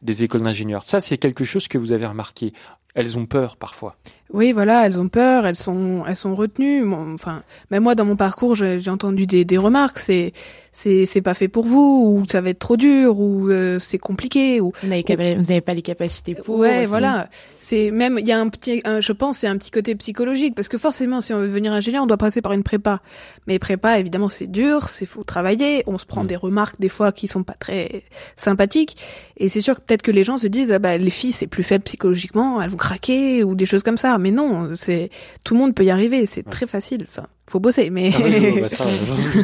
des 0.03 0.23
écoles 0.23 0.43
d'ingénieurs 0.43 0.85
Ça, 0.85 1.01
c'est 1.01 1.19
quelque 1.19 1.45
chose 1.45 1.69
que 1.69 1.79
vous 1.79 1.93
avez 1.93 2.07
remarqué. 2.07 2.53
elles 2.95 3.19
ont 3.19 3.27
peur 3.27 3.57
parfois. 3.57 3.97
Oui, 4.33 4.53
voilà, 4.53 4.87
elles 4.87 4.99
ont 4.99 5.09
peur, 5.09 5.47
elles 5.47 5.57
sont, 5.57 6.03
elles 6.09 6.17
sont 6.17 6.35
retenues. 6.35 6.85
enfin, 6.93 7.43
même 7.71 7.83
moi, 7.83 7.95
dans 7.95 8.07
mon 8.07 8.17
parcours, 8.17 8.55
j'ai 8.55 8.89
entendu 8.89 9.27
des, 9.27 9.45
des 9.45 9.59
remarques. 9.59 9.99
C'est, 9.99 10.33
c'est, 10.73 11.07
c'est 11.07 11.21
pas 11.21 11.35
fait 11.35 11.47
pour 11.47 11.65
vous, 11.65 12.19
ou 12.19 12.25
ça 12.29 12.41
va 12.41 12.51
être 12.51 12.59
trop 12.59 12.77
dur, 12.77 13.21
ou 13.21 13.49
euh, 13.51 13.79
c'est 13.79 13.99
compliqué, 13.99 14.61
ou 14.61 14.73
vous 14.83 14.89
n'avez, 14.89 15.61
pas 15.61 15.75
les 15.75 15.83
capacités 15.83 16.35
pour. 16.35 16.57
Ouais, 16.57 16.87
voilà. 16.87 17.29
C'est 17.61 17.91
même, 17.91 18.19
il 18.19 18.27
y 18.27 18.33
a 18.33 18.41
un 18.41 18.49
petit, 18.49 18.83
je 18.99 19.13
pense, 19.13 19.39
c'est 19.39 19.47
un 19.47 19.57
petit 19.59 19.71
côté 19.71 19.95
psychologique, 19.95 20.55
parce 20.55 20.69
que 20.69 20.79
forcément, 20.79 21.21
si 21.21 21.33
on 21.33 21.39
veut 21.39 21.47
devenir 21.47 21.73
ingénieur, 21.73 22.03
on 22.03 22.07
doit 22.07 22.17
passer 22.17 22.41
par 22.41 22.53
une 22.53 22.65
prépa. 22.65 23.01
Mais 23.47 23.59
prépa, 23.59 24.01
évidemment, 24.01 24.31
c'est 24.31 24.51
dur, 24.51 24.89
c'est 24.89 25.07
faut 25.07 25.23
travailler. 25.23 25.85
On 25.87 25.99
se 25.99 26.07
prend 26.07 26.25
mm. 26.25 26.29
des 26.29 26.37
remarques 26.37 26.81
des 26.81 26.89
fois 26.89 27.13
qui 27.13 27.29
sont 27.29 27.45
pas 27.45 27.55
très 27.55 28.03
sympathiques, 28.37 28.97
et 29.37 29.49
c'est 29.49 29.61
sûr 29.61 29.77
que 29.77 29.81
peut-être 29.83 30.03
que 30.03 30.11
les 30.11 30.25
gens 30.25 30.39
se 30.39 30.47
disent, 30.47 30.73
ah 30.73 30.79
bah 30.79 30.97
les 30.97 31.11
filles, 31.11 31.33
c'est 31.33 31.47
plus 31.47 31.63
faible 31.63 31.85
psychologiquement, 31.85 32.61
elles 32.61 32.71
vont 32.71 32.79
craquer 32.79 33.45
ou 33.45 33.55
des 33.55 33.67
choses 33.67 33.83
comme 33.83 33.99
ça 33.99 34.14
mais 34.19 34.31
non, 34.31 34.71
c'est 34.75 35.11
tout 35.45 35.55
le 35.55 35.61
monde 35.61 35.75
peut 35.75 35.85
y 35.85 35.91
arriver, 35.91 36.27
c'est 36.27 36.43
très 36.43 36.67
facile. 36.67 37.07
Enfin, 37.09 37.27
faut 37.49 37.61
bosser, 37.61 37.91
mais 37.91 38.13
ah 38.15 38.61
bah 38.61 38.69
ça, 38.69 38.85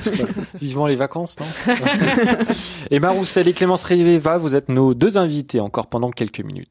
vivement 0.60 0.86
les 0.86 0.96
vacances, 0.96 1.36
non 1.38 1.74
Et 2.90 3.00
Maroussel 3.00 3.48
et 3.48 3.52
Clémence 3.52 3.84
Riva, 3.84 4.38
vous 4.38 4.54
êtes 4.54 4.68
nos 4.68 4.94
deux 4.94 5.18
invités 5.18 5.60
encore 5.60 5.88
pendant 5.88 6.10
quelques 6.10 6.40
minutes. 6.40 6.70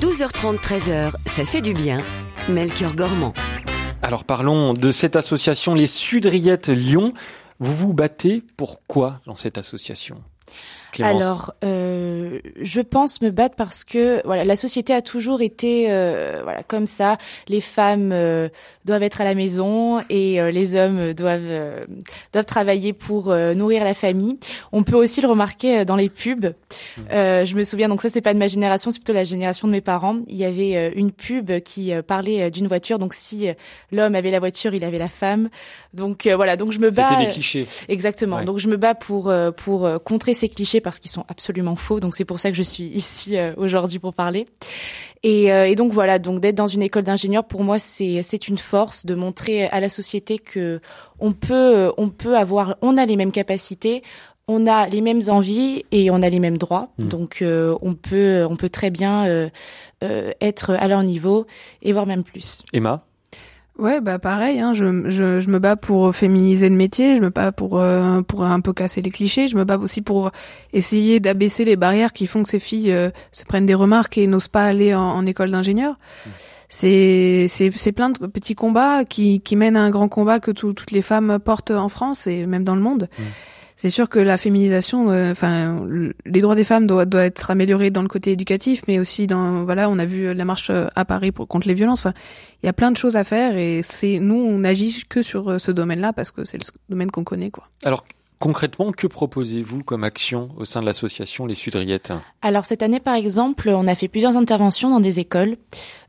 12h30, 0.00 0.58
13h, 0.60 1.12
ça 1.26 1.44
fait 1.44 1.60
du 1.60 1.74
bien. 1.74 2.02
Melchior 2.48 2.94
Gormand. 2.94 3.34
Alors 4.02 4.24
parlons 4.24 4.72
de 4.72 4.92
cette 4.92 5.16
association 5.16 5.74
Les 5.74 5.86
Sudriettes 5.86 6.68
Lyon. 6.68 7.12
Vous 7.58 7.74
vous 7.74 7.92
battez 7.92 8.42
pour 8.56 8.86
quoi 8.86 9.20
dans 9.26 9.34
cette 9.34 9.58
association? 9.58 10.22
Alors, 11.00 11.54
euh, 11.64 12.38
je 12.60 12.80
pense 12.80 13.20
me 13.22 13.30
battre 13.30 13.54
parce 13.56 13.84
que 13.84 14.20
voilà, 14.24 14.44
la 14.44 14.56
société 14.56 14.94
a 14.94 15.02
toujours 15.02 15.42
été 15.42 15.86
euh, 15.90 16.40
voilà 16.42 16.62
comme 16.62 16.86
ça. 16.86 17.18
Les 17.48 17.60
femmes 17.60 18.10
euh, 18.12 18.48
doivent 18.84 19.02
être 19.02 19.20
à 19.20 19.24
la 19.24 19.34
maison 19.34 20.00
et 20.10 20.40
euh, 20.40 20.50
les 20.50 20.74
hommes 20.74 21.14
doivent 21.14 21.40
euh, 21.44 21.84
doivent 22.32 22.46
travailler 22.46 22.92
pour 22.92 23.34
nourrir 23.34 23.84
la 23.84 23.94
famille. 23.94 24.38
On 24.72 24.82
peut 24.82 24.96
aussi 24.96 25.20
le 25.20 25.28
remarquer 25.28 25.84
dans 25.84 25.96
les 25.96 26.08
pubs. 26.08 26.46
Mmh. 26.46 27.02
je 27.10 27.54
me 27.54 27.62
souviens 27.62 27.88
donc 27.88 28.00
ça 28.00 28.08
c'est 28.08 28.20
pas 28.20 28.34
de 28.34 28.38
ma 28.38 28.46
génération, 28.48 28.90
c'est 28.90 28.98
plutôt 28.98 29.12
la 29.12 29.24
génération 29.24 29.68
de 29.68 29.72
mes 29.72 29.80
parents. 29.80 30.18
Il 30.28 30.36
y 30.36 30.44
avait 30.44 30.92
une 30.94 31.12
pub 31.12 31.60
qui 31.60 31.92
parlait 32.06 32.50
d'une 32.50 32.66
voiture. 32.66 32.98
Donc 32.98 33.14
si 33.14 33.48
l'homme 33.92 34.14
avait 34.14 34.30
la 34.30 34.38
voiture, 34.38 34.74
il 34.74 34.84
avait 34.84 34.98
la 34.98 35.08
femme. 35.08 35.48
Donc 35.94 36.26
voilà, 36.26 36.56
donc 36.56 36.72
je 36.72 36.78
me 36.78 36.90
bats. 36.90 37.06
C'était 37.08 37.26
des 37.26 37.32
clichés. 37.32 37.66
Exactement. 37.88 38.42
Donc 38.42 38.58
je 38.58 38.68
me 38.68 38.76
bats 38.76 38.94
pour 38.94 39.32
pour 39.56 39.88
contrer 40.04 40.34
ces 40.34 40.48
clichés 40.48 40.80
parce 40.90 41.00
qu'ils 41.00 41.10
sont 41.10 41.24
absolument 41.28 41.76
faux. 41.76 42.00
Donc 42.00 42.14
c'est 42.14 42.24
pour 42.24 42.38
ça 42.38 42.50
que 42.50 42.56
je 42.56 42.62
suis 42.62 42.84
ici 42.84 43.36
euh, 43.36 43.52
aujourd'hui 43.56 43.98
pour 43.98 44.14
parler. 44.14 44.46
Et, 45.22 45.52
euh, 45.52 45.68
et, 45.68 45.74
donc 45.74 45.92
voilà, 45.92 46.18
donc 46.18 46.40
d'être 46.40 46.54
dans 46.54 46.66
une 46.66 46.82
école 46.82 47.02
d'ingénieur 47.02 47.44
pour 47.44 47.64
moi 47.64 47.78
c'est 47.78 48.22
c'est 48.22 48.48
une 48.48 48.58
force 48.58 49.04
de 49.04 49.14
montrer 49.14 49.66
à 49.66 49.80
la 49.80 49.88
société 49.88 50.38
que 50.38 50.80
on 51.18 51.32
peut 51.32 51.92
on 51.96 52.08
peut 52.08 52.36
avoir 52.36 52.76
on 52.82 52.96
a 52.96 53.04
les 53.04 53.16
mêmes 53.16 53.32
capacités, 53.32 54.02
on 54.46 54.66
a 54.66 54.86
les 54.86 55.00
mêmes 55.00 55.22
envies 55.28 55.84
et 55.90 56.10
on 56.10 56.22
a 56.22 56.28
les 56.28 56.40
mêmes 56.40 56.58
droits. 56.58 56.88
Mmh. 56.98 57.08
Donc 57.08 57.42
euh, 57.42 57.76
on 57.82 57.94
peut 57.94 58.46
on 58.48 58.56
peut 58.56 58.70
très 58.70 58.90
bien 58.90 59.50
être 60.40 60.70
à 60.70 60.86
leur 60.86 61.02
niveau 61.02 61.46
et 61.82 61.92
voir 61.92 62.06
même 62.06 62.22
plus. 62.22 62.62
Emma? 62.72 63.00
Ouais, 63.78 64.00
bah 64.00 64.18
pareil. 64.18 64.58
Hein, 64.58 64.74
je, 64.74 65.08
je, 65.08 65.38
je, 65.38 65.48
me 65.48 65.60
bats 65.60 65.76
pour 65.76 66.14
féminiser 66.14 66.68
le 66.68 66.74
métier. 66.74 67.16
Je 67.16 67.20
me 67.20 67.30
bats 67.30 67.52
pour 67.52 67.78
euh, 67.78 68.22
pour 68.22 68.44
un 68.44 68.60
peu 68.60 68.72
casser 68.72 69.02
les 69.02 69.10
clichés. 69.10 69.46
Je 69.46 69.56
me 69.56 69.64
bats 69.64 69.78
aussi 69.78 70.02
pour 70.02 70.32
essayer 70.72 71.20
d'abaisser 71.20 71.64
les 71.64 71.76
barrières 71.76 72.12
qui 72.12 72.26
font 72.26 72.42
que 72.42 72.48
ces 72.48 72.58
filles 72.58 72.90
euh, 72.90 73.10
se 73.30 73.44
prennent 73.44 73.66
des 73.66 73.74
remarques 73.74 74.18
et 74.18 74.26
n'osent 74.26 74.48
pas 74.48 74.64
aller 74.64 74.94
en, 74.94 75.02
en 75.02 75.26
école 75.26 75.52
d'ingénieur. 75.52 75.92
Mmh. 75.92 76.30
C'est 76.68 77.46
c'est 77.48 77.70
c'est 77.76 77.92
plein 77.92 78.10
de 78.10 78.26
petits 78.26 78.56
combats 78.56 79.04
qui 79.04 79.40
qui 79.40 79.54
mènent 79.54 79.76
à 79.76 79.82
un 79.82 79.90
grand 79.90 80.08
combat 80.08 80.40
que 80.40 80.50
toutes 80.50 80.90
les 80.90 81.00
femmes 81.00 81.38
portent 81.38 81.70
en 81.70 81.88
France 81.88 82.26
et 82.26 82.46
même 82.46 82.64
dans 82.64 82.74
le 82.74 82.82
monde. 82.82 83.08
Mmh 83.16 83.22
c'est 83.80 83.90
sûr 83.90 84.08
que 84.08 84.18
la 84.18 84.36
féminisation, 84.38 85.08
euh, 85.12 85.30
enfin, 85.30 85.86
les 86.26 86.40
droits 86.40 86.56
des 86.56 86.64
femmes 86.64 86.88
doivent, 86.88 87.06
doivent 87.06 87.26
être 87.26 87.48
améliorés 87.52 87.90
dans 87.90 88.02
le 88.02 88.08
côté 88.08 88.32
éducatif, 88.32 88.82
mais 88.88 88.98
aussi 88.98 89.28
dans, 89.28 89.62
voilà, 89.62 89.88
on 89.88 90.00
a 90.00 90.04
vu 90.04 90.34
la 90.34 90.44
marche 90.44 90.70
euh, 90.70 90.88
à 90.96 91.04
Paris 91.04 91.30
pour, 91.30 91.46
contre 91.46 91.68
les 91.68 91.74
violences. 91.74 92.00
Enfin, 92.00 92.12
il 92.60 92.66
y 92.66 92.68
a 92.68 92.72
plein 92.72 92.90
de 92.90 92.96
choses 92.96 93.14
à 93.14 93.22
faire 93.22 93.56
et 93.56 93.82
c'est 93.84 94.18
nous, 94.18 94.34
on 94.34 94.64
agit 94.64 95.04
que 95.08 95.22
sur 95.22 95.48
euh, 95.48 95.58
ce 95.60 95.70
domaine-là 95.70 96.12
parce 96.12 96.32
que 96.32 96.44
c'est 96.44 96.58
le 96.58 96.64
domaine 96.88 97.12
qu'on 97.12 97.22
connaît, 97.22 97.52
quoi. 97.52 97.68
Alors, 97.84 98.04
Concrètement, 98.40 98.92
que 98.92 99.08
proposez-vous 99.08 99.82
comme 99.82 100.04
action 100.04 100.50
au 100.56 100.64
sein 100.64 100.78
de 100.78 100.86
l'association 100.86 101.44
Les 101.44 101.56
Sudriettes? 101.56 102.12
Alors 102.40 102.66
cette 102.66 102.84
année, 102.84 103.00
par 103.00 103.16
exemple, 103.16 103.68
on 103.68 103.88
a 103.88 103.96
fait 103.96 104.06
plusieurs 104.06 104.36
interventions 104.36 104.90
dans 104.90 105.00
des 105.00 105.18
écoles 105.18 105.56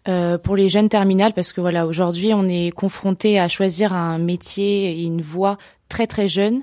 euh, 0.07 0.37
pour 0.37 0.55
les 0.55 0.69
jeunes 0.69 0.89
terminales 0.89 1.33
parce 1.33 1.53
que 1.53 1.59
voilà, 1.59 1.87
aujourd'hui, 1.87 2.31
on 2.35 2.47
est 2.47 2.69
confronté 2.69 3.39
à 3.39 3.47
choisir 3.47 3.93
un 3.93 4.19
métier 4.19 4.91
et 4.91 5.05
une 5.05 5.23
voie 5.23 5.57
très 5.87 6.05
très 6.05 6.27
jeune. 6.27 6.61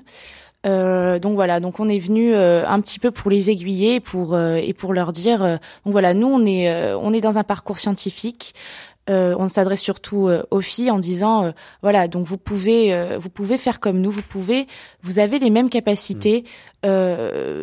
Euh, 0.65 1.19
donc 1.19 1.35
voilà, 1.35 1.59
donc 1.59 1.79
on 1.79 1.87
est 1.87 1.99
venu 1.99 2.33
euh, 2.33 2.67
un 2.67 2.81
petit 2.81 2.99
peu 2.99 3.11
pour 3.11 3.29
les 3.29 3.49
aiguiller, 3.49 3.99
pour 3.99 4.33
euh, 4.33 4.55
et 4.55 4.73
pour 4.73 4.93
leur 4.93 5.11
dire. 5.13 5.39
donc 5.39 5.91
voilà, 5.91 6.13
nous 6.13 6.27
on 6.27 6.45
est 6.45 6.93
on 6.95 7.13
est 7.13 7.21
dans 7.21 7.37
un 7.37 7.43
parcours 7.43 7.79
scientifique. 7.79 8.53
On 9.07 9.47
s'adresse 9.47 9.81
surtout 9.81 10.29
aux 10.51 10.61
filles 10.61 10.91
en 10.91 10.99
disant 10.99 11.53
voilà 11.81 12.07
donc 12.07 12.25
vous 12.25 12.37
pouvez 12.37 13.17
vous 13.17 13.29
pouvez 13.29 13.57
faire 13.57 13.79
comme 13.79 13.99
nous 13.99 14.11
vous 14.11 14.21
pouvez 14.21 14.67
vous 15.03 15.19
avez 15.19 15.39
les 15.39 15.49
mêmes 15.49 15.69
capacités 15.69 16.43
mmh. 16.83 16.87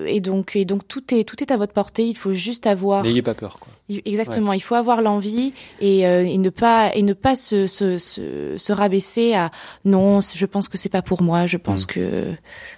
et 0.06 0.20
donc 0.20 0.56
et 0.56 0.64
donc 0.64 0.86
tout 0.88 1.14
est 1.14 1.24
tout 1.24 1.42
est 1.42 1.50
à 1.50 1.56
votre 1.56 1.72
portée 1.72 2.06
il 2.06 2.16
faut 2.16 2.32
juste 2.32 2.66
avoir 2.66 3.02
n'ayez 3.02 3.22
pas 3.22 3.34
peur 3.34 3.58
quoi 3.60 3.72
Exactement, 3.90 4.54
il 4.54 4.62
faut 4.62 4.76
avoir 4.76 5.02
l'envie 5.02 5.52
et, 5.78 6.06
euh, 6.06 6.24
et, 6.24 6.38
ne 6.38 6.48
pas 6.48 6.94
et 6.94 7.02
ne 7.02 7.12
pas 7.12 7.34
se, 7.34 7.66
se, 7.66 7.98
se, 7.98 8.56
se, 8.56 8.72
rabaisser 8.72 9.34
à 9.34 9.50
non, 9.84 10.20
je 10.22 10.46
pense 10.46 10.68
que 10.68 10.78
c'est 10.78 10.88
pas 10.88 11.02
pour 11.02 11.20
moi, 11.20 11.44
je 11.44 11.58
pense 11.58 11.84
mm. 11.84 11.86
que 11.88 12.34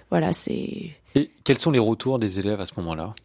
voilà, 0.09 0.33
c'est 0.33 0.91
Et 1.15 1.31
quels 1.45 1.57
sont 1.57 1.71
les 1.71 1.79
retours 1.79 2.19
des 2.19 2.41
élèves 2.41 2.59
à 2.59 2.65
ce 2.65 2.73
moment-là? 2.77 3.15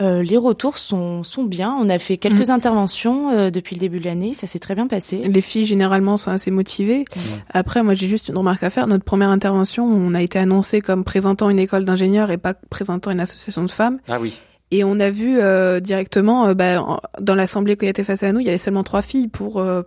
Euh, 0.00 0.22
les 0.22 0.36
retours 0.36 0.78
sont, 0.78 1.22
sont 1.22 1.44
bien. 1.44 1.76
On 1.80 1.88
a 1.88 1.98
fait 1.98 2.16
quelques 2.16 2.48
mm. 2.48 2.52
interventions 2.52 3.30
euh, 3.30 3.50
depuis 3.50 3.76
le 3.76 3.80
début 3.80 4.00
de 4.00 4.04
l'année. 4.04 4.34
Ça 4.34 4.46
s'est 4.46 4.58
très 4.58 4.74
bien 4.74 4.86
passé. 4.86 5.18
Les 5.18 5.40
filles, 5.40 5.66
généralement, 5.66 6.16
sont 6.16 6.30
assez 6.30 6.50
motivées. 6.50 7.04
Après, 7.50 7.82
moi, 7.82 7.94
j'ai 7.94 8.08
juste 8.08 8.28
une 8.28 8.36
remarque 8.36 8.62
à 8.62 8.70
faire. 8.70 8.86
Notre 8.86 9.04
première 9.04 9.30
intervention, 9.30 9.84
on 9.84 10.14
a 10.14 10.22
été 10.22 10.38
annoncé 10.38 10.80
comme 10.80 11.04
présentant 11.04 11.48
une 11.48 11.58
école 11.58 11.84
d'ingénieurs 11.84 12.30
et 12.30 12.38
pas 12.38 12.54
présentant 12.54 13.10
une 13.10 13.20
association 13.20 13.62
de 13.62 13.70
femmes. 13.70 14.00
Ah 14.08 14.18
oui. 14.20 14.40
Et 14.70 14.82
on 14.82 14.98
a 14.98 15.10
vu 15.10 15.38
euh, 15.40 15.78
directement, 15.78 16.46
euh, 16.46 16.54
bah, 16.54 17.00
dans 17.20 17.36
l'assemblée 17.36 17.76
qui 17.76 17.86
était 17.86 18.02
face 18.02 18.24
à 18.24 18.32
nous, 18.32 18.40
il 18.40 18.46
y 18.46 18.48
avait 18.48 18.58
seulement 18.58 18.82
trois 18.82 19.02
filles 19.02 19.28
pour 19.28 19.58
euh, 19.58 19.82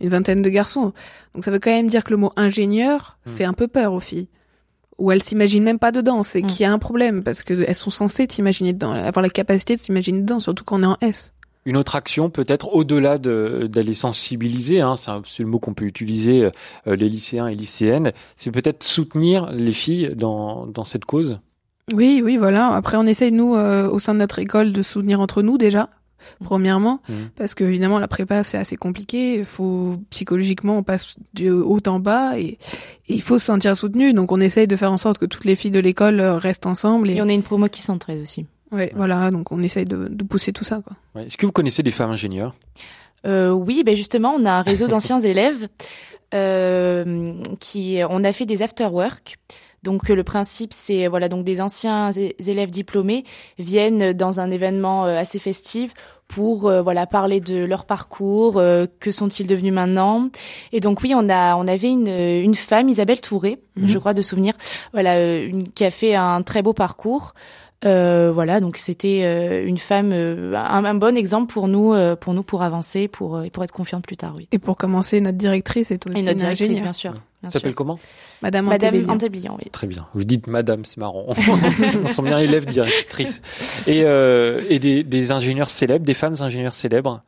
une 0.00 0.08
vingtaine 0.08 0.42
de 0.42 0.48
garçons. 0.48 0.92
Donc 1.34 1.44
ça 1.44 1.52
veut 1.52 1.60
quand 1.60 1.70
même 1.70 1.86
dire 1.86 2.02
que 2.02 2.10
le 2.10 2.16
mot 2.16 2.32
ingénieur 2.36 3.16
mmh. 3.26 3.30
fait 3.30 3.44
un 3.44 3.52
peu 3.52 3.68
peur 3.68 3.92
aux 3.92 4.00
filles. 4.00 4.28
Ou 4.98 5.10
elles 5.12 5.22
s'imaginent 5.22 5.64
même 5.64 5.78
pas 5.78 5.92
dedans. 5.92 6.22
C'est 6.22 6.42
mmh. 6.42 6.46
qu'il 6.46 6.60
y 6.62 6.64
a 6.64 6.72
un 6.72 6.78
problème 6.78 7.22
parce 7.22 7.42
que 7.42 7.64
elles 7.66 7.74
sont 7.74 7.90
censées 7.90 8.26
s'imaginer 8.30 8.72
dedans, 8.72 8.92
avoir 8.92 9.22
la 9.22 9.30
capacité 9.30 9.76
de 9.76 9.80
s'imaginer 9.80 10.20
dedans, 10.20 10.40
surtout 10.40 10.64
quand 10.64 10.80
on 10.80 10.82
est 10.82 10.86
en 10.86 10.96
S. 11.00 11.32
Une 11.66 11.76
autre 11.78 11.96
action, 11.96 12.28
peut-être 12.28 12.74
au-delà 12.74 13.16
d'aller 13.16 13.94
sensibiliser, 13.94 14.82
hein, 14.82 14.96
c'est 14.96 15.42
le 15.42 15.48
mot 15.48 15.58
qu'on 15.58 15.72
peut 15.72 15.86
utiliser, 15.86 16.50
les 16.84 17.08
lycéens 17.08 17.46
et 17.46 17.54
lycéennes, 17.54 18.12
c'est 18.36 18.50
peut-être 18.50 18.82
soutenir 18.82 19.50
les 19.50 19.72
filles 19.72 20.12
dans, 20.14 20.66
dans 20.66 20.84
cette 20.84 21.06
cause? 21.06 21.40
Oui, 21.92 22.22
oui, 22.24 22.36
voilà. 22.36 22.68
Après, 22.74 22.96
on 22.96 23.04
essaye, 23.04 23.30
nous, 23.30 23.54
euh, 23.54 23.88
au 23.88 23.98
sein 23.98 24.14
de 24.14 24.18
notre 24.18 24.38
école, 24.38 24.72
de 24.72 24.82
soutenir 24.82 25.20
entre 25.20 25.42
nous 25.42 25.58
déjà. 25.58 25.90
Premièrement, 26.42 27.00
mmh. 27.08 27.12
parce 27.36 27.54
que 27.54 27.64
évidemment 27.64 27.98
la 27.98 28.08
prépa 28.08 28.42
c'est 28.42 28.58
assez 28.58 28.76
compliqué. 28.76 29.38
Il 29.38 29.44
faut 29.44 29.96
psychologiquement 30.10 30.78
on 30.78 30.82
passe 30.82 31.16
de 31.34 31.50
haut 31.50 31.80
en 31.86 31.98
bas 31.98 32.38
et, 32.38 32.58
il 33.06 33.22
faut 33.22 33.38
se 33.38 33.46
sentir 33.46 33.76
soutenu. 33.76 34.12
Donc 34.12 34.32
on 34.32 34.40
essaye 34.40 34.66
de 34.66 34.76
faire 34.76 34.92
en 34.92 34.98
sorte 34.98 35.18
que 35.18 35.26
toutes 35.26 35.44
les 35.44 35.54
filles 35.54 35.70
de 35.70 35.80
l'école 35.80 36.20
euh, 36.20 36.38
restent 36.38 36.66
ensemble. 36.66 37.10
Et... 37.10 37.20
on 37.20 37.28
a 37.28 37.32
une 37.32 37.42
promo 37.42 37.68
qui 37.68 37.82
s'entraide 37.82 38.22
aussi. 38.22 38.46
Ouais, 38.72 38.92
voilà. 38.96 39.30
Donc 39.30 39.52
on 39.52 39.62
essaye 39.62 39.84
de, 39.84 40.08
de 40.08 40.24
pousser 40.24 40.52
tout 40.52 40.64
ça. 40.64 40.80
Quoi. 40.84 40.96
Ouais. 41.14 41.26
Est-ce 41.26 41.36
que 41.36 41.46
vous 41.46 41.52
connaissez 41.52 41.82
des 41.82 41.90
femmes 41.90 42.10
ingénieurs? 42.10 42.54
Euh, 43.26 43.50
Oui, 43.50 43.82
ben 43.84 43.96
justement, 43.96 44.34
on 44.36 44.44
a 44.44 44.52
un 44.52 44.62
réseau 44.62 44.86
d'anciens 44.86 45.20
élèves 45.20 45.68
euh, 46.34 47.34
qui 47.60 48.00
on 48.08 48.24
a 48.24 48.32
fait 48.32 48.46
des 48.46 48.62
after 48.62 48.86
work. 48.86 49.36
Donc 49.84 50.08
le 50.08 50.24
principe, 50.24 50.72
c'est 50.72 51.06
voilà 51.08 51.28
donc 51.28 51.44
des 51.44 51.60
anciens 51.60 52.10
élèves 52.10 52.70
diplômés 52.70 53.22
viennent 53.58 54.14
dans 54.14 54.40
un 54.40 54.50
événement 54.50 55.04
euh, 55.04 55.18
assez 55.18 55.38
festif 55.38 55.92
pour 56.26 56.68
euh, 56.68 56.80
voilà 56.80 57.06
parler 57.06 57.40
de 57.40 57.62
leur 57.64 57.84
parcours, 57.84 58.56
euh, 58.56 58.86
que 58.98 59.10
sont-ils 59.10 59.46
devenus 59.46 59.74
maintenant. 59.74 60.30
Et 60.72 60.80
donc 60.80 61.02
oui, 61.02 61.12
on 61.14 61.28
a 61.28 61.54
on 61.56 61.68
avait 61.68 61.90
une 61.90 62.08
une 62.08 62.54
femme 62.54 62.88
Isabelle 62.88 63.20
Touré, 63.20 63.58
mhm. 63.76 63.86
je 63.86 63.98
crois 63.98 64.14
de 64.14 64.22
souvenir, 64.22 64.54
voilà 64.94 65.20
une, 65.44 65.70
qui 65.70 65.84
a 65.84 65.90
fait 65.90 66.14
un 66.14 66.40
très 66.40 66.62
beau 66.62 66.72
parcours. 66.72 67.34
Euh, 67.84 68.32
voilà, 68.32 68.60
donc 68.60 68.78
c'était 68.78 69.62
une 69.66 69.76
femme, 69.76 70.14
un, 70.14 70.94
bon 70.94 71.14
exemple 71.18 71.52
pour 71.52 71.68
nous, 71.68 71.94
pour 72.18 72.32
nous 72.32 72.42
pour 72.42 72.62
avancer, 72.62 73.08
pour 73.08 73.42
pour 73.52 73.62
être 73.62 73.72
confiante 73.72 74.06
plus 74.06 74.16
tard, 74.16 74.32
oui. 74.34 74.48
Et 74.50 74.58
pour 74.58 74.78
commencer, 74.78 75.20
notre 75.20 75.36
directrice 75.36 75.90
est 75.90 76.06
aussi 76.08 76.22
et 76.22 76.24
notre 76.24 76.38
directrice, 76.38 76.80
bien 76.80 76.94
sûr. 76.94 77.12
Ça 77.46 77.52
s'appelle 77.52 77.74
comment? 77.74 77.98
Madame, 78.42 78.66
Madame 78.66 78.94
oui. 78.94 79.70
Très 79.72 79.86
bien. 79.86 80.06
Vous 80.14 80.24
dites 80.24 80.46
Madame, 80.46 80.84
c'est 80.84 80.98
marrant. 80.98 81.26
On 82.04 82.08
sent 82.08 82.22
bien 82.22 82.38
élève 82.38 82.66
directrice. 82.66 83.40
Et, 83.86 84.04
euh, 84.04 84.64
et 84.68 84.78
des, 84.78 85.04
des 85.04 85.32
ingénieurs 85.32 85.70
célèbres, 85.70 86.04
des 86.04 86.14
femmes 86.14 86.36
ingénieurs 86.40 86.74
célèbres? 86.74 87.22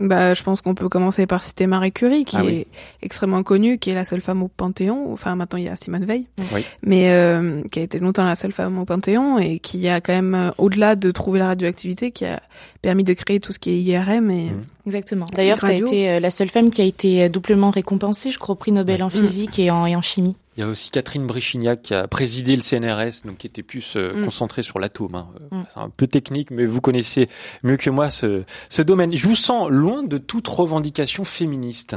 Bah, 0.00 0.32
je 0.32 0.42
pense 0.42 0.62
qu'on 0.62 0.74
peut 0.74 0.88
commencer 0.88 1.26
par 1.26 1.42
citer 1.42 1.66
Marie 1.66 1.92
Curie, 1.92 2.24
qui 2.24 2.36
Ah 2.38 2.42
oui. 2.44 2.54
est 2.54 2.66
extrêmement 3.02 3.42
connue, 3.42 3.76
qui 3.78 3.90
est 3.90 3.94
la 3.94 4.04
seule 4.06 4.22
femme 4.22 4.42
au 4.42 4.48
Panthéon. 4.48 5.12
Enfin, 5.12 5.34
maintenant 5.36 5.58
il 5.58 5.66
y 5.66 5.68
a 5.68 5.76
Simone 5.76 6.06
Veil, 6.06 6.26
Oui. 6.54 6.64
mais 6.82 7.10
euh, 7.10 7.62
qui 7.70 7.80
a 7.80 7.82
été 7.82 7.98
longtemps 7.98 8.24
la 8.24 8.34
seule 8.34 8.52
femme 8.52 8.78
au 8.78 8.86
Panthéon 8.86 9.38
et 9.38 9.58
qui 9.58 9.86
a 9.88 10.00
quand 10.00 10.14
même, 10.14 10.34
euh, 10.34 10.50
au-delà 10.58 10.96
de 10.96 11.10
trouver 11.10 11.38
la 11.38 11.48
radioactivité, 11.48 12.12
qui 12.12 12.24
a 12.24 12.40
permis 12.80 13.04
de 13.04 13.12
créer 13.12 13.40
tout 13.40 13.52
ce 13.52 13.58
qui 13.58 13.70
est 13.70 13.78
IRM 13.80 14.30
et 14.30 14.44
Mhm. 14.46 14.64
Exactement. 14.86 15.26
D'ailleurs, 15.36 15.60
ça 15.60 15.68
a 15.68 15.72
été 15.74 16.08
euh, 16.08 16.18
la 16.20 16.30
seule 16.30 16.48
femme 16.48 16.70
qui 16.70 16.80
a 16.80 16.84
été 16.84 17.24
euh, 17.24 17.28
doublement 17.28 17.68
récompensée, 17.70 18.30
je 18.30 18.38
crois, 18.38 18.54
au 18.54 18.56
prix 18.56 18.72
Nobel 18.72 19.02
en 19.02 19.10
physique 19.10 19.58
et 19.58 19.70
en, 19.70 19.84
et 19.84 19.94
en 19.94 20.00
chimie. 20.02 20.36
Il 20.56 20.60
y 20.60 20.62
a 20.64 20.66
aussi 20.66 20.90
Catherine 20.90 21.26
Brichignac 21.26 21.80
qui 21.82 21.94
a 21.94 22.08
présidé 22.08 22.56
le 22.56 22.60
CNRS, 22.60 23.24
donc 23.24 23.38
qui 23.38 23.46
était 23.46 23.62
plus 23.62 23.94
euh, 23.96 24.12
Mm. 24.20 24.24
concentrée 24.24 24.62
sur 24.62 24.78
l'atome. 24.80 25.14
hein. 25.14 25.28
Euh, 25.52 25.56
Mm. 25.58 25.64
C'est 25.72 25.80
un 25.80 25.90
peu 25.96 26.06
technique, 26.08 26.50
mais 26.50 26.66
vous 26.66 26.80
connaissez 26.80 27.28
mieux 27.62 27.76
que 27.76 27.88
moi 27.88 28.10
ce, 28.10 28.42
ce 28.68 28.82
domaine. 28.82 29.14
Je 29.16 29.26
vous 29.28 29.36
sens 29.36 29.70
loin 29.70 30.02
de 30.02 30.18
toute 30.18 30.48
revendication 30.48 31.22
féministe. 31.24 31.96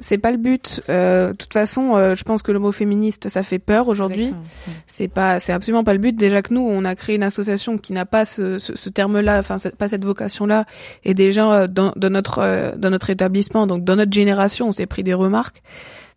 c'est 0.00 0.18
pas 0.18 0.30
le 0.32 0.36
but. 0.36 0.82
Euh, 0.88 1.30
de 1.32 1.36
toute 1.36 1.52
façon, 1.52 1.94
euh, 1.96 2.14
je 2.16 2.24
pense 2.24 2.42
que 2.42 2.50
le 2.50 2.58
mot 2.58 2.72
féministe, 2.72 3.28
ça 3.28 3.42
fait 3.44 3.58
peur 3.60 3.86
aujourd'hui. 3.88 4.22
Exactement. 4.24 4.74
C'est 4.88 5.08
pas, 5.08 5.38
c'est 5.38 5.52
absolument 5.52 5.84
pas 5.84 5.92
le 5.92 5.98
but. 6.00 6.16
Déjà 6.16 6.42
que 6.42 6.52
nous, 6.52 6.60
on 6.62 6.84
a 6.84 6.94
créé 6.96 7.14
une 7.16 7.22
association 7.22 7.78
qui 7.78 7.92
n'a 7.92 8.04
pas 8.04 8.24
ce, 8.24 8.58
ce, 8.58 8.74
ce 8.74 8.88
terme-là, 8.88 9.38
enfin 9.38 9.56
pas 9.78 9.86
cette 9.88 10.04
vocation-là, 10.04 10.64
et 11.04 11.14
déjà 11.14 11.50
euh, 11.52 11.66
dans, 11.68 11.92
dans 11.96 12.10
notre 12.10 12.38
euh, 12.40 12.72
dans 12.76 12.90
notre 12.90 13.10
établissement, 13.10 13.66
donc 13.68 13.84
dans 13.84 13.94
notre 13.96 14.12
génération, 14.12 14.68
on 14.68 14.72
s'est 14.72 14.86
pris 14.86 15.02
des 15.04 15.14
remarques. 15.14 15.62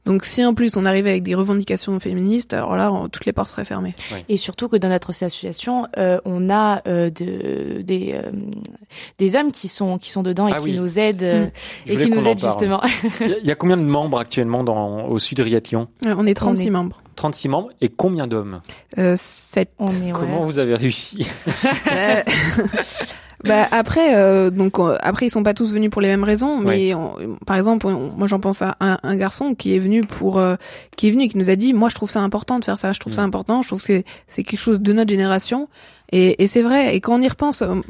Donc 0.05 0.23
si 0.23 0.45
en 0.45 0.53
plus 0.53 0.77
on 0.77 0.85
arrivait 0.85 1.09
avec 1.09 1.23
des 1.23 1.33
revendications 1.35 1.99
féministes, 1.99 2.53
alors 2.53 2.75
là, 2.75 2.91
on- 2.91 3.09
toutes 3.09 3.25
les 3.25 3.33
portes 3.33 3.47
seraient 3.49 3.65
fermées. 3.65 3.93
Et 4.29 4.37
surtout 4.37 4.69
que 4.69 4.77
dans 4.77 4.89
notre 4.89 5.09
association, 5.09 5.87
euh, 5.97 6.19
on 6.25 6.49
a 6.49 6.81
euh, 6.87 7.09
de, 7.09 7.81
des 7.81 8.13
euh, 8.13 8.31
des 9.17 9.35
hommes 9.35 9.51
qui 9.51 9.67
sont 9.67 9.97
qui 9.97 10.11
sont 10.11 10.21
dedans 10.23 10.47
et 10.47 10.51
Ah 10.53 10.59
qui 10.59 10.65
oui. 10.65 10.77
nous 10.77 10.99
aident 10.99 11.51
Mm. 11.85 11.91
Et 11.91 11.97
qui 11.97 12.09
nous 12.09 12.21
en 12.25 12.29
aident 12.31 12.39
justement. 12.39 12.81
Il 13.21 13.45
y 13.45 13.51
a- 13.51 13.55
combien 13.55 13.77
de 13.77 13.81
membres 13.83 14.19
actuellement 14.19 14.63
dans, 14.63 15.05
au 15.07 15.17
Sud 15.19 15.39
Riathlon 15.39 15.87
Euh, 16.05 16.13
On 16.17 16.27
est 16.27 16.33
36 16.35 16.67
est- 16.67 16.69
membres. 16.69 17.01
36 17.15 17.47
membres 17.47 17.69
et 17.81 17.87
combien 17.89 18.27
d'hommes? 18.27 18.59
Euh, 18.97 19.15
7. 19.17 19.69
On 19.79 19.87
est 19.87 19.91
ouais. 20.03 20.11
Comment 20.13 20.41
vous 20.43 20.59
avez 20.59 20.75
réussi? 20.75 21.25
Euh, 21.91 22.21
bah 23.45 23.67
après, 23.71 24.15
euh, 24.15 24.49
donc 24.49 24.79
euh, 24.79 24.97
après 25.01 25.27
ils 25.27 25.29
sont 25.29 25.43
pas 25.43 25.53
tous 25.53 25.71
venus 25.73 25.89
pour 25.89 26.01
les 26.01 26.07
mêmes 26.07 26.23
raisons, 26.23 26.57
mais 26.59 26.93
on- 26.93 27.37
par 27.45 27.55
exemple, 27.57 27.87
on- 27.87 28.11
moi 28.11 28.27
j'en 28.27 28.39
pense 28.39 28.61
à 28.61 28.75
un, 28.79 28.97
un 29.03 29.15
garçon 29.15 29.55
qui 29.55 29.75
est 29.75 29.79
venu 29.79 30.01
pour, 30.01 30.37
euh, 30.39 30.55
qui 30.97 31.07
est 31.07 31.11
venu 31.11 31.23
et 31.23 31.27
qui 31.29 31.37
nous 31.37 31.49
a 31.49 31.55
dit, 31.55 31.73
moi 31.73 31.89
je 31.89 31.95
trouve 31.95 32.09
ça 32.09 32.21
important 32.21 32.59
de 32.59 32.65
faire 32.65 32.77
ça, 32.77 32.91
je 32.93 32.99
trouve 32.99 33.13
ça 33.13 33.21
Mm. 33.21 33.25
important, 33.25 33.61
je 33.61 33.67
trouve 33.67 33.79
que 33.79 33.85
c'est 33.85 34.03
c'est 34.27 34.43
quelque 34.43 34.59
chose 34.59 34.79
de 34.81 34.93
notre 34.93 35.09
génération. 35.09 35.67
Et, 36.11 36.43
et 36.43 36.47
c'est 36.47 36.61
vrai. 36.61 36.95
Et 36.95 36.99
quand 37.01 37.15
on 37.15 37.21
y 37.21 37.27
repense, 37.27 37.63
euh, 37.63 37.81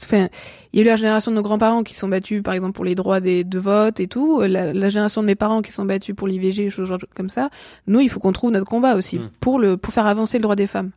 enfin, 0.00 0.28
il 0.72 0.78
y 0.78 0.82
a 0.82 0.82
eu 0.84 0.86
la 0.86 0.94
génération 0.94 1.32
de 1.32 1.36
nos 1.36 1.42
grands-parents 1.42 1.82
qui 1.82 1.94
sont 1.94 2.06
battus, 2.06 2.40
par 2.40 2.54
exemple, 2.54 2.72
pour 2.72 2.84
les 2.84 2.94
droits 2.94 3.18
des, 3.18 3.42
de 3.42 3.58
vote 3.58 3.98
et 3.98 4.06
tout. 4.06 4.40
La, 4.42 4.72
la 4.72 4.88
génération 4.88 5.22
de 5.22 5.26
mes 5.26 5.34
parents 5.34 5.60
qui 5.60 5.72
sont 5.72 5.84
battus 5.84 6.14
pour 6.14 6.28
l'IVG, 6.28 6.70
choses 6.70 6.92
comme 7.16 7.28
ça. 7.28 7.50
Nous, 7.88 7.98
il 8.00 8.08
faut 8.08 8.20
qu'on 8.20 8.30
trouve 8.32 8.52
notre 8.52 8.64
combat 8.66 8.94
aussi 8.94 9.18
Mm. 9.18 9.30
pour 9.40 9.58
le 9.58 9.76
pour 9.76 9.92
faire 9.92 10.06
avancer 10.06 10.38
le 10.38 10.42
droit 10.42 10.54
des 10.56 10.68
femmes. 10.68 10.90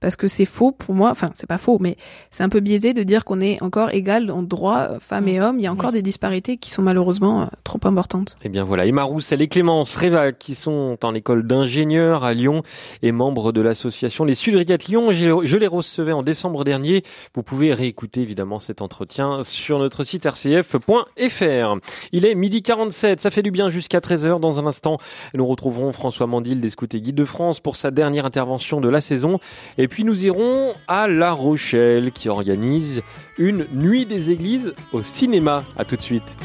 Parce 0.00 0.16
que 0.16 0.26
c'est 0.26 0.44
faux 0.44 0.72
pour 0.72 0.94
moi. 0.94 1.10
Enfin, 1.10 1.30
c'est 1.34 1.46
pas 1.46 1.58
faux, 1.58 1.78
mais 1.80 1.96
c'est 2.30 2.42
un 2.42 2.48
peu 2.48 2.60
biaisé 2.60 2.92
de 2.92 3.02
dire 3.02 3.24
qu'on 3.24 3.40
est 3.40 3.62
encore 3.62 3.92
égal 3.92 4.30
en 4.30 4.42
droit 4.42 4.98
femmes 5.00 5.28
et 5.28 5.40
hommes. 5.40 5.58
Il 5.58 5.62
y 5.62 5.66
a 5.66 5.72
encore 5.72 5.92
des 5.92 6.02
disparités 6.02 6.56
qui 6.56 6.70
sont 6.70 6.82
malheureusement 6.82 7.42
euh, 7.42 7.46
trop 7.64 7.80
importantes. 7.84 8.36
Eh 8.44 8.48
bien 8.48 8.64
voilà, 8.64 8.86
Emma 8.86 9.02
Roussel 9.02 9.42
et 9.42 9.48
Clémence 9.48 9.96
Réva 9.96 10.32
qui 10.32 10.54
sont 10.54 10.98
en 11.02 11.14
école 11.14 11.46
d'ingénieur 11.46 12.24
à 12.24 12.34
Lyon 12.34 12.62
et 13.02 13.12
membres 13.12 13.52
de 13.52 13.60
l'association 13.60 14.24
Les 14.24 14.34
Sudriates 14.34 14.86
Lyon. 14.86 15.12
Je 15.12 15.44
je 15.44 15.56
les 15.56 15.66
recevais 15.66 16.12
en 16.12 16.22
décembre 16.22 16.64
dernier. 16.64 17.02
Vous 17.34 17.42
pouvez 17.42 17.72
réécouter 17.72 18.22
évidemment 18.22 18.58
cet 18.58 18.82
entretien 18.82 19.42
sur 19.42 19.78
notre 19.78 20.04
site 20.04 20.26
rcf.fr. 20.26 21.76
Il 22.12 22.26
est 22.26 22.34
midi 22.34 22.62
47, 22.62 23.20
ça 23.20 23.30
fait 23.30 23.42
du 23.42 23.50
bien 23.50 23.70
jusqu'à 23.70 24.00
13h. 24.00 24.40
Dans 24.40 24.60
un 24.60 24.66
instant, 24.66 24.98
nous 25.34 25.46
retrouverons 25.46 25.92
François 25.92 26.26
Mandil 26.26 26.60
des 26.60 26.70
Scouts 26.70 26.86
et 26.92 27.00
Guides 27.00 27.14
de 27.14 27.24
France 27.24 27.60
pour 27.60 27.76
sa 27.76 27.90
dernière 27.90 28.26
intervention 28.26 28.80
de 28.80 28.88
la 28.88 29.00
saison. 29.00 29.38
Et 29.78 29.83
puis 29.88 30.04
nous 30.04 30.24
irons 30.26 30.74
à 30.86 31.08
La 31.08 31.32
Rochelle 31.32 32.12
qui 32.12 32.28
organise 32.28 33.02
une 33.38 33.66
nuit 33.72 34.06
des 34.06 34.30
églises 34.30 34.74
au 34.92 35.02
cinéma. 35.02 35.64
À 35.76 35.84
tout 35.84 35.96
de 35.96 36.00
suite. 36.00 36.36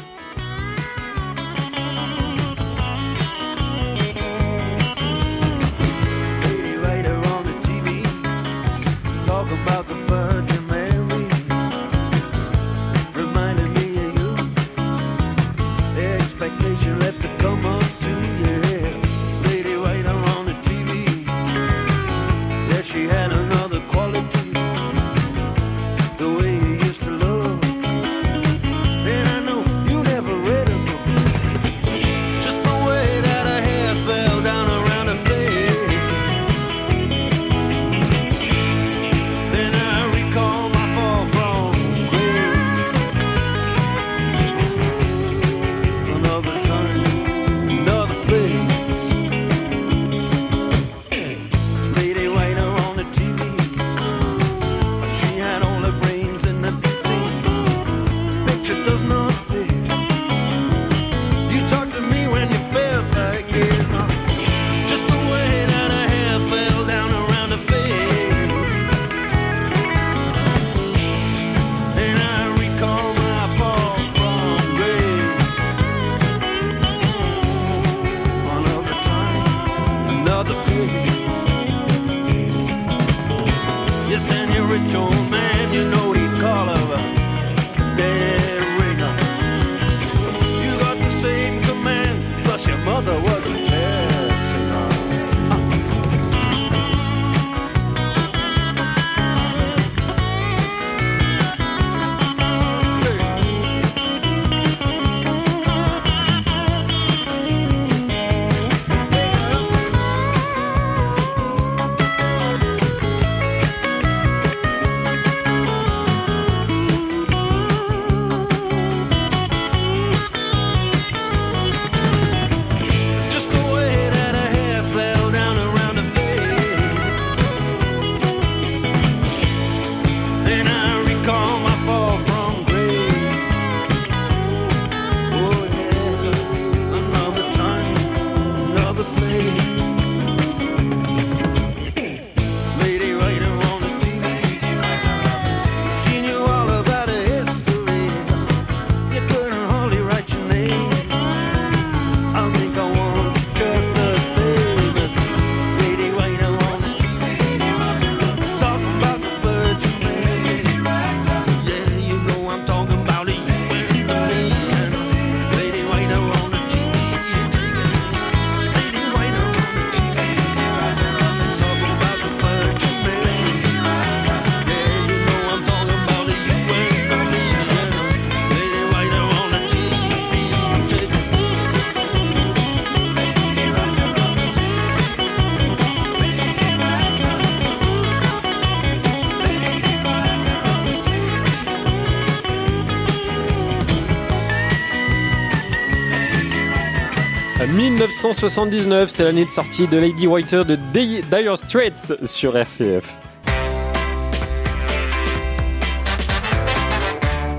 1979, 198.10 199.08
c'est 199.14 199.22
l'année 199.22 199.44
de 199.44 199.50
sortie 199.50 199.86
de 199.86 199.96
Lady 199.96 200.26
Writer 200.26 200.64
de 200.64 200.76
Di- 200.92 201.20
Dire 201.30 201.56
Straits 201.56 202.14
sur 202.24 202.56
RCF. 202.56 203.16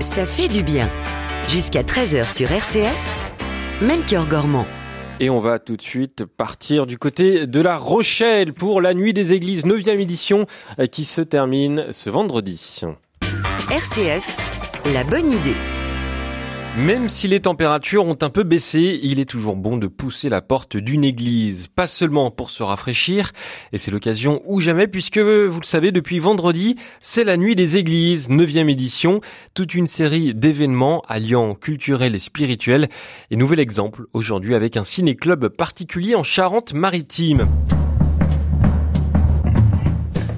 Ça 0.00 0.26
fait 0.26 0.48
du 0.48 0.62
bien. 0.62 0.90
Jusqu'à 1.48 1.82
13h 1.82 2.32
sur 2.32 2.52
RCF, 2.52 2.94
Melchior 3.80 4.26
Gormand. 4.28 4.66
Et 5.20 5.30
on 5.30 5.40
va 5.40 5.58
tout 5.58 5.76
de 5.76 5.82
suite 5.82 6.26
partir 6.26 6.86
du 6.86 6.98
côté 6.98 7.46
de 7.46 7.60
La 7.60 7.78
Rochelle 7.78 8.52
pour 8.52 8.82
la 8.82 8.92
Nuit 8.92 9.14
des 9.14 9.32
Églises, 9.32 9.64
9e 9.64 9.98
édition, 10.00 10.46
euh, 10.78 10.86
qui 10.86 11.06
se 11.06 11.22
termine 11.22 11.86
ce 11.92 12.10
vendredi. 12.10 12.80
RCF, 13.70 14.36
la 14.92 15.02
bonne 15.04 15.32
idée. 15.32 15.54
Même 16.76 17.10
si 17.10 17.28
les 17.28 17.40
températures 17.40 18.06
ont 18.06 18.16
un 18.22 18.30
peu 18.30 18.44
baissé, 18.44 18.98
il 19.02 19.20
est 19.20 19.28
toujours 19.28 19.56
bon 19.56 19.76
de 19.76 19.88
pousser 19.88 20.30
la 20.30 20.40
porte 20.40 20.78
d'une 20.78 21.04
église, 21.04 21.68
pas 21.68 21.86
seulement 21.86 22.30
pour 22.30 22.48
se 22.48 22.62
rafraîchir, 22.62 23.32
et 23.72 23.78
c'est 23.78 23.90
l'occasion 23.90 24.40
ou 24.46 24.58
jamais 24.58 24.88
puisque, 24.88 25.18
vous 25.18 25.60
le 25.60 25.66
savez, 25.66 25.92
depuis 25.92 26.18
vendredi, 26.18 26.76
c'est 26.98 27.24
la 27.24 27.36
nuit 27.36 27.54
des 27.56 27.76
églises, 27.76 28.30
9e 28.30 28.70
édition, 28.70 29.20
toute 29.52 29.74
une 29.74 29.86
série 29.86 30.32
d'événements 30.34 31.02
alliant 31.08 31.54
culturel 31.54 32.14
et 32.14 32.18
spirituel, 32.18 32.88
et 33.30 33.36
nouvel 33.36 33.60
exemple 33.60 34.06
aujourd'hui 34.14 34.54
avec 34.54 34.78
un 34.78 34.84
ciné-club 34.84 35.48
particulier 35.48 36.14
en 36.14 36.22
Charente-Maritime. 36.22 37.48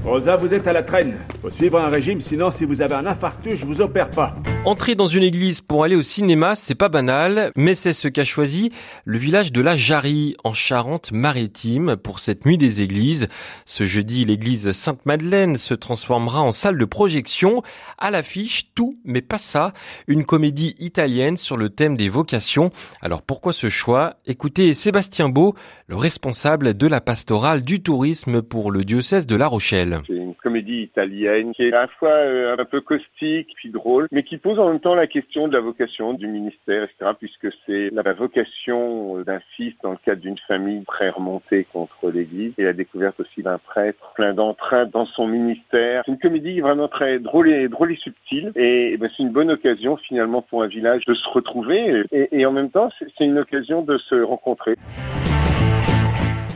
Rosa, 0.04 0.36
vous 0.36 0.52
êtes 0.52 0.66
à 0.66 0.74
la 0.74 0.82
traîne. 0.82 1.14
Faut 1.40 1.48
suivre 1.48 1.78
un 1.78 1.88
régime, 1.88 2.20
sinon 2.20 2.50
si 2.50 2.66
vous 2.66 2.82
avez 2.82 2.94
un 2.94 3.06
infarctus, 3.06 3.58
je 3.58 3.64
vous 3.64 3.80
opère 3.80 4.10
pas. 4.10 4.36
Entrer 4.66 4.94
dans 4.94 5.06
une 5.06 5.22
église 5.22 5.62
pour 5.62 5.82
aller 5.82 5.96
au 5.96 6.02
cinéma, 6.02 6.54
c'est 6.54 6.74
pas 6.74 6.90
banal, 6.90 7.52
mais 7.56 7.74
c'est 7.74 7.94
ce 7.94 8.08
qu'a 8.08 8.24
choisi 8.24 8.70
le 9.06 9.16
village 9.16 9.50
de 9.50 9.62
la 9.62 9.76
Jarrie, 9.76 10.36
en 10.44 10.52
Charente-Maritime, 10.52 11.96
pour 11.96 12.18
cette 12.18 12.44
nuit 12.44 12.58
des 12.58 12.82
églises. 12.82 13.28
Ce 13.64 13.84
jeudi, 13.84 14.26
l'église 14.26 14.72
Sainte-Madeleine 14.72 15.56
se 15.56 15.72
transformera 15.72 16.42
en 16.42 16.52
salle 16.52 16.76
de 16.76 16.84
projection. 16.84 17.62
À 17.96 18.10
l'affiche, 18.10 18.74
tout, 18.74 18.96
mais 19.04 19.22
pas 19.22 19.38
ça, 19.38 19.72
une 20.06 20.24
comédie 20.24 20.74
italienne 20.78 21.38
sur 21.38 21.56
le 21.56 21.70
thème 21.70 21.96
des 21.96 22.10
vocations. 22.10 22.70
Alors 23.00 23.22
pourquoi 23.22 23.54
ce 23.54 23.70
choix? 23.70 24.16
Écoutez 24.26 24.74
Sébastien 24.74 25.30
Beau, 25.30 25.54
le 25.86 25.96
responsable 25.96 26.76
de 26.76 26.86
la 26.86 27.00
pastorale 27.00 27.62
du 27.62 27.82
tourisme 27.82 28.42
pour 28.42 28.70
le 28.70 28.84
diocèse 28.84 29.26
de 29.26 29.36
La 29.36 29.46
Rochelle. 29.46 29.93
Comédie 30.54 30.82
italienne 30.82 31.52
qui 31.52 31.64
est 31.64 31.72
à 31.72 31.80
la 31.80 31.88
fois 31.88 32.10
euh, 32.10 32.56
un 32.56 32.64
peu 32.64 32.80
caustique 32.80 33.48
puis 33.56 33.70
drôle, 33.70 34.06
mais 34.12 34.22
qui 34.22 34.38
pose 34.38 34.60
en 34.60 34.68
même 34.68 34.78
temps 34.78 34.94
la 34.94 35.08
question 35.08 35.48
de 35.48 35.52
la 35.52 35.60
vocation 35.60 36.12
du 36.12 36.28
ministère, 36.28 36.84
etc., 36.84 37.10
puisque 37.18 37.48
c'est 37.66 37.90
la 37.90 38.12
vocation 38.12 39.18
euh, 39.18 39.24
d'un 39.24 39.40
fils 39.56 39.74
dans 39.82 39.90
le 39.90 39.96
cadre 39.96 40.20
d'une 40.20 40.38
famille 40.46 40.84
très 40.84 41.08
remontée 41.08 41.66
contre 41.72 42.08
l'Église 42.08 42.52
et 42.56 42.62
la 42.62 42.72
découverte 42.72 43.18
aussi 43.18 43.42
d'un 43.42 43.58
prêtre 43.58 44.12
plein 44.14 44.32
d'entrain 44.32 44.86
dans 44.86 45.06
son 45.06 45.26
ministère. 45.26 46.04
C'est 46.06 46.12
une 46.12 46.18
comédie 46.18 46.60
vraiment 46.60 46.86
très 46.86 47.18
drôle 47.18 47.48
et, 47.48 47.68
drôle 47.68 47.90
et 47.90 47.96
subtile, 47.96 48.52
et, 48.54 48.92
eh 48.92 48.96
ben, 48.96 49.10
c'est 49.16 49.24
une 49.24 49.32
bonne 49.32 49.50
occasion 49.50 49.96
finalement 49.96 50.40
pour 50.40 50.62
un 50.62 50.68
village 50.68 51.04
de 51.04 51.14
se 51.14 51.28
retrouver, 51.28 52.04
et, 52.12 52.46
en 52.46 52.52
même 52.52 52.70
temps 52.70 52.90
c'est 53.00 53.24
une 53.24 53.38
occasion 53.38 53.82
de 53.82 53.98
se 53.98 54.14
rencontrer. 54.22 54.76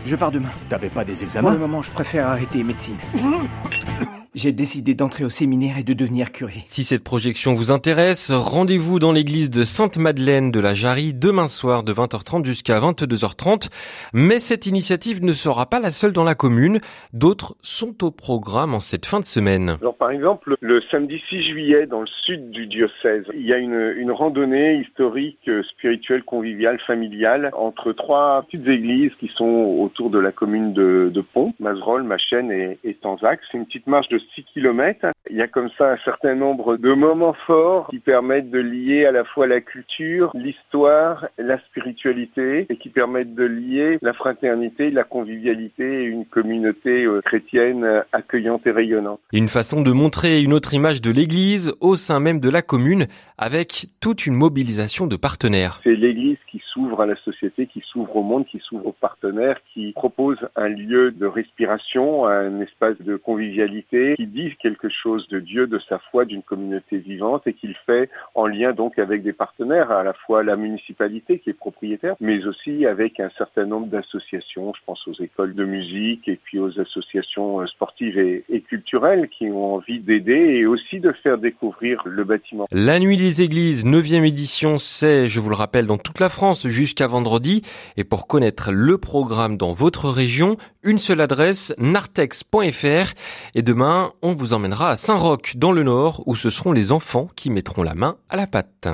Je 0.08 0.16
pars 0.16 0.30
demain. 0.30 0.48
T'avais 0.70 0.88
pas 0.88 1.04
des 1.04 1.12
Pour 1.12 1.20
le 1.20 1.26
examens 1.26 1.54
moment, 1.58 1.82
je 1.82 1.90
préfère 1.90 2.28
arrêter 2.28 2.64
médecine. 2.64 2.96
J'ai 4.34 4.52
décidé 4.52 4.94
d'entrer 4.94 5.24
au 5.24 5.30
séminaire 5.30 5.78
et 5.78 5.82
de 5.82 5.94
devenir 5.94 6.32
curé. 6.32 6.62
Si 6.66 6.84
cette 6.84 7.02
projection 7.02 7.54
vous 7.54 7.72
intéresse, 7.72 8.30
rendez-vous 8.30 8.98
dans 8.98 9.10
l'église 9.10 9.48
de 9.48 9.64
Sainte-Madeleine 9.64 10.52
de 10.52 10.60
la 10.60 10.74
Jarrie 10.74 11.14
demain 11.14 11.46
soir 11.46 11.82
de 11.82 11.94
20h30 11.94 12.44
jusqu'à 12.44 12.78
22h30. 12.78 13.70
Mais 14.12 14.38
cette 14.38 14.66
initiative 14.66 15.24
ne 15.24 15.32
sera 15.32 15.64
pas 15.64 15.80
la 15.80 15.90
seule 15.90 16.12
dans 16.12 16.24
la 16.24 16.34
commune. 16.34 16.80
D'autres 17.14 17.56
sont 17.62 18.04
au 18.04 18.10
programme 18.10 18.74
en 18.74 18.80
cette 18.80 19.06
fin 19.06 19.18
de 19.18 19.24
semaine. 19.24 19.78
Alors 19.80 19.96
par 19.96 20.10
exemple, 20.10 20.56
le 20.60 20.82
samedi 20.90 21.22
6 21.30 21.42
juillet, 21.44 21.86
dans 21.86 22.02
le 22.02 22.06
sud 22.22 22.50
du 22.50 22.66
diocèse, 22.66 23.24
il 23.34 23.46
y 23.46 23.54
a 23.54 23.58
une, 23.58 23.94
une 23.96 24.12
randonnée 24.12 24.76
historique, 24.80 25.38
euh, 25.48 25.62
spirituelle, 25.62 26.22
conviviale, 26.22 26.78
familiale, 26.80 27.50
entre 27.54 27.92
trois 27.92 28.42
petites 28.42 28.68
églises 28.68 29.12
qui 29.18 29.28
sont 29.28 29.78
autour 29.80 30.10
de 30.10 30.18
la 30.18 30.32
commune 30.32 30.74
de, 30.74 31.10
de 31.12 31.20
Pont, 31.22 31.54
Mazerolle, 31.60 32.02
Machène 32.02 32.52
et, 32.52 32.78
et 32.84 32.92
Tanzac. 32.92 33.40
C'est 33.50 33.56
une 33.56 33.64
petite 33.64 33.86
marche 33.86 34.08
de 34.08 34.17
6 34.34 34.44
km. 34.54 35.12
Il 35.30 35.36
y 35.36 35.42
a 35.42 35.48
comme 35.48 35.68
ça 35.76 35.92
un 35.92 35.96
certain 35.98 36.34
nombre 36.34 36.76
de 36.76 36.92
moments 36.92 37.36
forts 37.46 37.88
qui 37.90 37.98
permettent 37.98 38.50
de 38.50 38.58
lier 38.58 39.06
à 39.06 39.12
la 39.12 39.24
fois 39.24 39.46
la 39.46 39.60
culture, 39.60 40.30
l'histoire, 40.34 41.26
la 41.38 41.58
spiritualité 41.58 42.66
et 42.68 42.76
qui 42.76 42.88
permettent 42.88 43.34
de 43.34 43.44
lier 43.44 43.98
la 44.02 44.12
fraternité, 44.12 44.90
la 44.90 45.04
convivialité 45.04 46.02
et 46.02 46.06
une 46.06 46.24
communauté 46.24 47.04
euh, 47.04 47.20
chrétienne 47.20 48.02
accueillante 48.12 48.66
et 48.66 48.70
rayonnante. 48.70 49.20
Une 49.32 49.48
façon 49.48 49.82
de 49.82 49.92
montrer 49.92 50.42
une 50.42 50.52
autre 50.52 50.74
image 50.74 51.02
de 51.02 51.10
l'église 51.10 51.72
au 51.80 51.96
sein 51.96 52.20
même 52.20 52.40
de 52.40 52.48
la 52.48 52.62
commune 52.62 53.06
avec 53.36 53.86
toute 54.00 54.26
une 54.26 54.34
mobilisation 54.34 55.06
de 55.06 55.16
partenaires. 55.16 55.80
C'est 55.84 55.94
l'Église 55.94 56.38
qui 56.50 56.60
s'ouvre 56.72 57.00
à 57.02 57.06
la 57.06 57.16
société, 57.16 57.66
qui 57.66 57.82
s'ouvre 57.84 58.16
au 58.16 58.22
monde, 58.22 58.46
qui 58.46 58.60
s'ouvre 58.60 58.86
aux 58.86 58.92
partenaires, 58.92 59.58
qui 59.72 59.92
propose 59.92 60.38
un 60.56 60.68
lieu 60.68 61.12
de 61.12 61.26
respiration, 61.26 62.26
un 62.26 62.60
espace 62.60 62.96
de 63.00 63.16
convivialité, 63.16 64.07
qui 64.16 64.26
dit 64.26 64.56
quelque 64.60 64.88
chose 64.88 65.28
de 65.28 65.40
Dieu, 65.40 65.66
de 65.66 65.78
sa 65.88 65.98
foi, 65.98 66.24
d'une 66.24 66.42
communauté 66.42 66.98
vivante 66.98 67.46
et 67.46 67.52
qu'il 67.52 67.74
fait 67.86 68.10
en 68.34 68.46
lien 68.46 68.72
donc 68.72 68.98
avec 68.98 69.22
des 69.22 69.32
partenaires, 69.32 69.90
à 69.90 70.02
la 70.02 70.12
fois 70.12 70.42
la 70.42 70.56
municipalité 70.56 71.38
qui 71.38 71.50
est 71.50 71.54
propriétaire, 71.54 72.14
mais 72.20 72.44
aussi 72.46 72.86
avec 72.86 73.20
un 73.20 73.30
certain 73.36 73.66
nombre 73.66 73.88
d'associations, 73.88 74.72
je 74.74 74.80
pense 74.86 75.06
aux 75.08 75.22
écoles 75.22 75.54
de 75.54 75.64
musique 75.64 76.28
et 76.28 76.36
puis 76.36 76.58
aux 76.58 76.78
associations 76.80 77.60
euh, 77.60 77.66
sportives 77.66 78.18
et, 78.18 78.44
et 78.48 78.60
culturelles 78.60 79.28
qui 79.28 79.46
ont 79.46 79.74
envie 79.74 80.00
d'aider 80.00 80.58
et 80.58 80.66
aussi 80.66 81.00
de 81.00 81.12
faire 81.12 81.38
découvrir 81.38 82.02
le 82.06 82.24
bâtiment. 82.24 82.66
La 82.70 82.98
nuit 82.98 83.16
des 83.16 83.42
églises, 83.42 83.84
9e 83.84 84.24
édition, 84.24 84.78
c'est, 84.78 85.28
je 85.28 85.40
vous 85.40 85.48
le 85.48 85.56
rappelle, 85.56 85.86
dans 85.86 85.98
toute 85.98 86.20
la 86.20 86.28
France 86.28 86.66
jusqu'à 86.68 87.06
vendredi. 87.06 87.62
Et 87.96 88.04
pour 88.04 88.26
connaître 88.26 88.70
le 88.72 88.98
programme 88.98 89.56
dans 89.56 89.72
votre 89.72 90.08
région, 90.08 90.56
une 90.82 90.98
seule 90.98 91.20
adresse, 91.20 91.74
nartex.fr. 91.78 93.12
Et 93.54 93.62
demain, 93.62 93.97
on 94.22 94.32
vous 94.32 94.52
emmènera 94.52 94.90
à 94.90 94.96
Saint-Roch, 94.96 95.56
dans 95.56 95.72
le 95.72 95.82
Nord, 95.82 96.22
où 96.26 96.34
ce 96.34 96.50
seront 96.50 96.72
les 96.72 96.92
enfants 96.92 97.28
qui 97.36 97.50
mettront 97.50 97.82
la 97.82 97.94
main 97.94 98.16
à 98.28 98.36
la 98.36 98.46
pâte. 98.46 98.88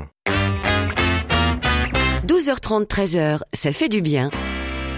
12h30, 2.26 2.86
13h, 2.86 3.40
ça 3.52 3.72
fait 3.72 3.88
du 3.88 4.00
bien. 4.00 4.30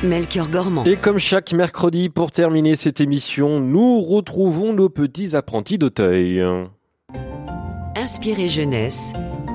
Melchior 0.03 0.49
Gormand. 0.49 0.85
Et 0.85 0.97
comme 0.97 1.19
chaque 1.19 1.53
mercredi, 1.53 2.09
pour 2.09 2.31
terminer 2.31 2.77
cette 2.77 3.01
émission, 3.01 3.61
nous 3.61 4.03
retrouvons 4.03 4.73
nos 4.73 4.89
petits 4.89 5.35
apprentis 5.35 5.79
d'Auteuil. 5.79 6.43
Inspiré 7.97 8.49
jeunesse 8.49 9.13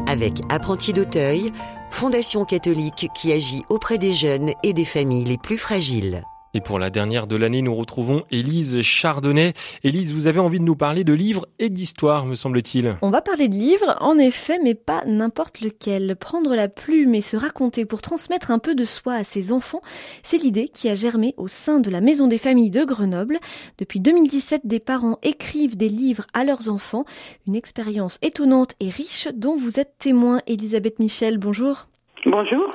avec 0.07 0.41
Apprenti 0.49 0.93
d'Auteuil, 0.93 1.51
fondation 1.89 2.43
catholique 2.43 3.07
qui 3.15 3.31
agit 3.31 3.63
auprès 3.69 3.97
des 3.97 4.13
jeunes 4.13 4.51
et 4.63 4.73
des 4.73 4.85
familles 4.85 5.25
les 5.25 5.37
plus 5.37 5.57
fragiles. 5.57 6.23
Et 6.53 6.59
pour 6.59 6.79
la 6.79 6.89
dernière 6.89 7.27
de 7.27 7.37
l'année, 7.37 7.61
nous 7.61 7.73
retrouvons 7.73 8.23
Élise 8.29 8.81
Chardonnay. 8.81 9.53
Élise, 9.85 10.13
vous 10.13 10.27
avez 10.27 10.39
envie 10.39 10.59
de 10.59 10.65
nous 10.65 10.75
parler 10.75 11.05
de 11.05 11.13
livres 11.13 11.45
et 11.59 11.69
d'histoire, 11.69 12.25
me 12.25 12.35
semble-t-il. 12.35 12.97
On 13.01 13.09
va 13.09 13.21
parler 13.21 13.47
de 13.47 13.55
livres, 13.55 13.95
en 14.01 14.17
effet, 14.17 14.59
mais 14.61 14.75
pas 14.75 15.03
n'importe 15.05 15.61
lequel. 15.61 16.17
Prendre 16.17 16.53
la 16.53 16.67
plume 16.67 17.15
et 17.15 17.21
se 17.21 17.37
raconter 17.37 17.85
pour 17.85 18.01
transmettre 18.01 18.51
un 18.51 18.59
peu 18.59 18.75
de 18.75 18.83
soi 18.83 19.13
à 19.13 19.23
ses 19.23 19.53
enfants, 19.53 19.81
c'est 20.23 20.37
l'idée 20.37 20.67
qui 20.67 20.89
a 20.89 20.95
germé 20.95 21.33
au 21.37 21.47
sein 21.47 21.79
de 21.79 21.89
la 21.89 22.01
Maison 22.01 22.27
des 22.27 22.37
familles 22.37 22.69
de 22.69 22.83
Grenoble. 22.83 23.39
Depuis 23.77 24.01
2017, 24.01 24.63
des 24.65 24.79
parents 24.79 25.19
écrivent 25.23 25.77
des 25.77 25.89
livres 25.89 26.27
à 26.33 26.43
leurs 26.43 26.67
enfants. 26.67 27.05
Une 27.47 27.55
expérience 27.55 28.17
étonnante 28.21 28.73
et 28.81 28.89
riche 28.89 29.29
dont 29.33 29.55
vous 29.55 29.79
êtes 29.79 29.95
témoin. 29.99 30.41
Elisabeth 30.47 30.99
Michel, 30.99 31.37
bonjour. 31.37 31.87
Bonjour. 32.25 32.69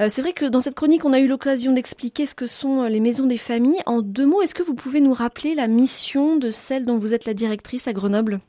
Euh, 0.00 0.06
c'est 0.08 0.22
vrai 0.22 0.32
que 0.32 0.46
dans 0.46 0.60
cette 0.60 0.74
chronique, 0.74 1.04
on 1.04 1.12
a 1.12 1.20
eu 1.20 1.26
l'occasion 1.26 1.72
d'expliquer 1.72 2.24
ce 2.24 2.34
que 2.34 2.46
sont 2.46 2.84
euh, 2.84 2.88
les 2.88 3.00
maisons 3.00 3.26
des 3.26 3.36
familles. 3.36 3.80
En 3.84 4.00
deux 4.00 4.24
mots, 4.24 4.40
est-ce 4.40 4.54
que 4.54 4.62
vous 4.62 4.74
pouvez 4.74 5.00
nous 5.00 5.12
rappeler 5.12 5.54
la 5.54 5.66
mission 5.66 6.36
de 6.36 6.48
celle 6.50 6.86
dont 6.86 6.96
vous 6.96 7.12
êtes 7.12 7.26
la 7.26 7.34
directrice 7.34 7.88
à 7.88 7.92
Grenoble? 7.92 8.40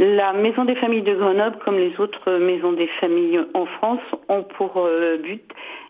La 0.00 0.32
Maison 0.32 0.64
des 0.64 0.74
familles 0.74 1.02
de 1.02 1.14
Grenoble, 1.14 1.58
comme 1.64 1.76
les 1.76 1.94
autres 2.00 2.38
maisons 2.38 2.72
des 2.72 2.88
familles 3.00 3.38
en 3.54 3.66
France, 3.66 4.00
ont 4.28 4.42
pour 4.42 4.72
euh, 4.78 5.18
but 5.18 5.44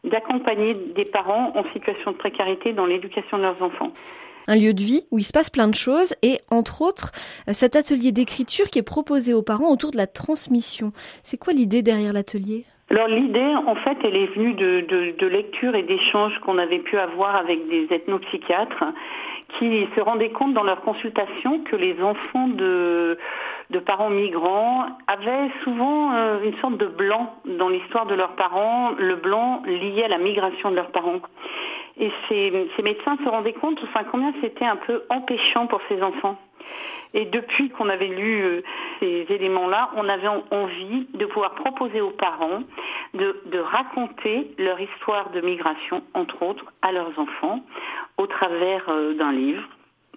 d'accompagner 0.04 0.74
des 0.74 1.06
parents 1.06 1.52
en 1.54 1.64
situation 1.72 2.10
de 2.10 2.16
précarité 2.16 2.74
dans 2.74 2.86
l'éducation 2.86 3.38
de 3.38 3.42
leurs 3.44 3.62
enfants. 3.62 3.92
un 4.46 4.56
lieu 4.56 4.74
de 4.74 4.82
vie 4.82 5.06
où 5.10 5.18
il 5.18 5.24
se 5.24 5.32
passe 5.32 5.48
plein 5.48 5.68
de 5.68 5.74
choses 5.74 6.14
et 6.22 6.40
entre 6.50 6.82
autres 6.82 7.12
cet 7.52 7.76
atelier 7.76 8.10
d'écriture 8.10 8.66
qui 8.66 8.78
est 8.78 8.82
proposé 8.82 9.32
aux 9.32 9.42
parents 9.42 9.70
autour 9.70 9.90
de 9.90 9.96
la 9.96 10.06
transmission. 10.06 10.92
C'est 11.22 11.38
quoi 11.38 11.52
l'idée 11.52 11.82
derrière 11.82 12.12
l'atelier? 12.12 12.64
Alors 12.90 13.06
l'idée, 13.06 13.54
en 13.54 13.76
fait, 13.76 13.98
elle 14.02 14.16
est 14.16 14.34
venue 14.34 14.52
de, 14.54 15.26
lectures 15.26 15.76
et 15.76 15.84
d'échanges 15.84 16.36
qu'on 16.40 16.58
avait 16.58 16.80
pu 16.80 16.98
avoir 16.98 17.36
avec 17.36 17.68
des 17.68 17.86
ethnopsychiatres 17.88 18.84
qui 19.58 19.86
se 19.94 20.00
rendaient 20.00 20.30
compte 20.30 20.54
dans 20.54 20.64
leur 20.64 20.80
consultation 20.80 21.60
que 21.60 21.76
les 21.76 22.02
enfants 22.02 22.48
de, 22.48 23.16
de 23.70 23.78
parents 23.78 24.10
migrants 24.10 24.86
avaient 25.06 25.50
souvent 25.62 26.12
euh, 26.14 26.42
une 26.42 26.56
sorte 26.58 26.78
de 26.78 26.86
blanc 26.86 27.34
dans 27.44 27.68
l'histoire 27.68 28.06
de 28.06 28.14
leurs 28.14 28.34
parents, 28.34 28.90
le 28.98 29.14
blanc 29.14 29.62
lié 29.66 30.02
à 30.04 30.08
la 30.08 30.18
migration 30.18 30.72
de 30.72 30.76
leurs 30.76 30.90
parents. 30.90 31.20
Et 31.96 32.10
ces, 32.28 32.68
ces 32.76 32.82
médecins 32.82 33.16
se 33.22 33.28
rendaient 33.28 33.52
compte 33.52 33.80
enfin, 33.84 34.04
combien 34.10 34.32
c'était 34.40 34.64
un 34.64 34.76
peu 34.76 35.04
empêchant 35.10 35.68
pour 35.68 35.80
ces 35.88 36.02
enfants. 36.02 36.36
Et 37.12 37.24
depuis 37.24 37.70
qu'on 37.70 37.88
avait 37.88 38.06
lu 38.06 38.42
euh, 38.42 38.62
ces 39.00 39.26
éléments-là, 39.28 39.90
on 39.96 40.08
avait 40.08 40.28
envie 40.28 41.08
de 41.14 41.26
pouvoir 41.26 41.54
proposer 41.54 42.00
aux 42.00 42.10
parents 42.10 42.62
de, 43.14 43.58
raconter 43.58 44.50
leur 44.58 44.80
histoire 44.80 45.30
de 45.30 45.40
migration, 45.40 46.02
entre 46.14 46.42
autres, 46.42 46.64
à 46.82 46.92
leurs 46.92 47.18
enfants, 47.18 47.60
au 48.16 48.26
travers 48.26 48.88
euh, 48.88 49.14
d'un 49.14 49.32
livre 49.32 49.62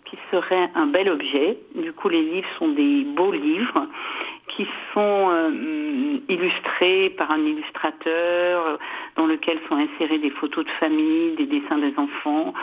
qui 0.05 0.17
serait 0.31 0.69
un 0.75 0.87
bel 0.87 1.09
objet. 1.09 1.57
Du 1.75 1.93
coup, 1.93 2.09
les 2.09 2.21
livres 2.21 2.49
sont 2.59 2.69
des 2.69 3.03
beaux 3.03 3.31
livres 3.31 3.87
qui 4.49 4.67
sont 4.93 5.29
euh, 5.31 6.19
illustrés 6.27 7.09
par 7.17 7.31
un 7.31 7.39
illustrateur 7.39 8.67
euh, 8.67 8.77
dans 9.15 9.25
lequel 9.25 9.59
sont 9.69 9.75
insérées 9.75 10.19
des 10.19 10.29
photos 10.29 10.65
de 10.65 10.69
famille, 10.71 11.35
des 11.35 11.45
dessins 11.45 11.77
des 11.77 11.93
enfants, 11.97 12.53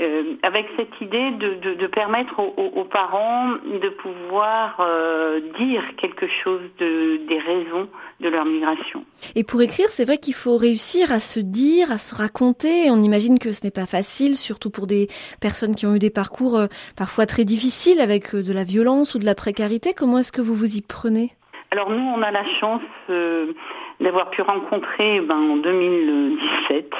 euh, 0.00 0.34
avec 0.42 0.66
cette 0.76 1.00
idée 1.00 1.30
de, 1.32 1.74
de, 1.74 1.86
permettre 1.86 2.38
aux, 2.40 2.72
aux, 2.74 2.84
parents 2.84 3.50
de 3.50 3.88
pouvoir 3.88 4.78
euh, 4.80 5.40
dire 5.58 5.82
quelque 5.96 6.26
chose 6.42 6.62
de, 6.78 7.18
des 7.28 7.38
raisons 7.38 7.88
de 8.20 8.28
leur 8.28 8.44
migration. 8.44 9.04
Et 9.34 9.44
pour 9.44 9.62
écrire, 9.62 9.88
c'est 9.88 10.04
vrai 10.04 10.18
qu'il 10.18 10.34
faut 10.34 10.56
réussir 10.56 11.12
à 11.12 11.20
se 11.20 11.40
dire, 11.40 11.92
à 11.92 11.98
se 11.98 12.14
raconter. 12.14 12.90
On 12.90 13.02
imagine 13.02 13.38
que 13.38 13.52
ce 13.52 13.64
n'est 13.64 13.70
pas 13.70 13.86
facile, 13.86 14.36
surtout 14.36 14.70
pour 14.70 14.86
des 14.86 15.06
personnes 15.40 15.74
qui 15.74 15.86
ont 15.86 15.94
eu 15.94 15.98
des 15.98 16.10
parcours 16.10 16.56
euh, 16.56 16.66
parfois 16.96 17.26
très 17.26 17.44
difficiles 17.44 18.00
avec 18.00 18.34
de 18.34 18.52
la 18.52 18.64
violence 18.64 19.14
ou 19.14 19.18
de 19.18 19.24
la 19.24 19.34
précarité. 19.34 19.94
Comment 19.94 20.18
est-ce 20.18 20.32
que 20.32 20.42
vous 20.42 20.54
vous 20.54 20.76
y 20.76 20.82
prenez? 20.82 21.32
Alors 21.70 21.90
nous, 21.90 21.98
on 21.98 22.22
a 22.22 22.30
la 22.30 22.44
chance 22.60 22.82
euh, 23.10 23.52
d'avoir 24.00 24.30
pu 24.30 24.42
rencontrer 24.42 25.20
ben, 25.20 25.36
en 25.36 25.56
2017 25.58 26.90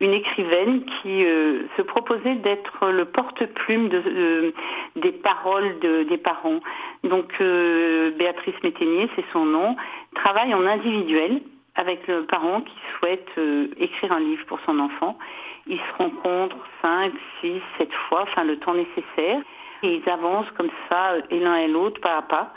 une 0.00 0.12
écrivaine 0.12 0.84
qui 0.84 1.24
euh, 1.24 1.62
se 1.76 1.82
proposait 1.82 2.36
d'être 2.36 2.86
le 2.90 3.04
porte-plume 3.04 3.88
de, 3.88 4.00
de, 4.00 4.54
des 4.96 5.12
paroles 5.12 5.78
de, 5.80 6.04
des 6.04 6.18
parents. 6.18 6.60
Donc 7.02 7.32
euh, 7.40 8.12
Béatrice 8.12 8.54
Métainier, 8.62 9.08
c'est 9.16 9.24
son 9.32 9.44
nom, 9.44 9.76
travaille 10.14 10.54
en 10.54 10.64
individuel 10.66 11.42
avec 11.74 12.06
le 12.06 12.24
parent 12.26 12.60
qui 12.60 12.76
souhaite 12.98 13.28
euh, 13.38 13.68
écrire 13.78 14.12
un 14.12 14.20
livre 14.20 14.44
pour 14.46 14.60
son 14.66 14.78
enfant. 14.78 15.18
Ils 15.66 15.78
se 15.78 16.02
rencontrent 16.02 16.56
5, 16.80 17.12
6, 17.40 17.60
7 17.78 17.92
fois, 18.08 18.22
enfin 18.22 18.44
le 18.44 18.58
temps 18.58 18.74
nécessaire, 18.74 19.40
et 19.82 19.96
ils 19.96 20.08
avancent 20.08 20.50
comme 20.56 20.70
ça, 20.88 21.14
et 21.30 21.40
l'un 21.40 21.56
et 21.56 21.68
l'autre, 21.68 22.00
pas 22.00 22.16
à 22.16 22.22
pas. 22.22 22.52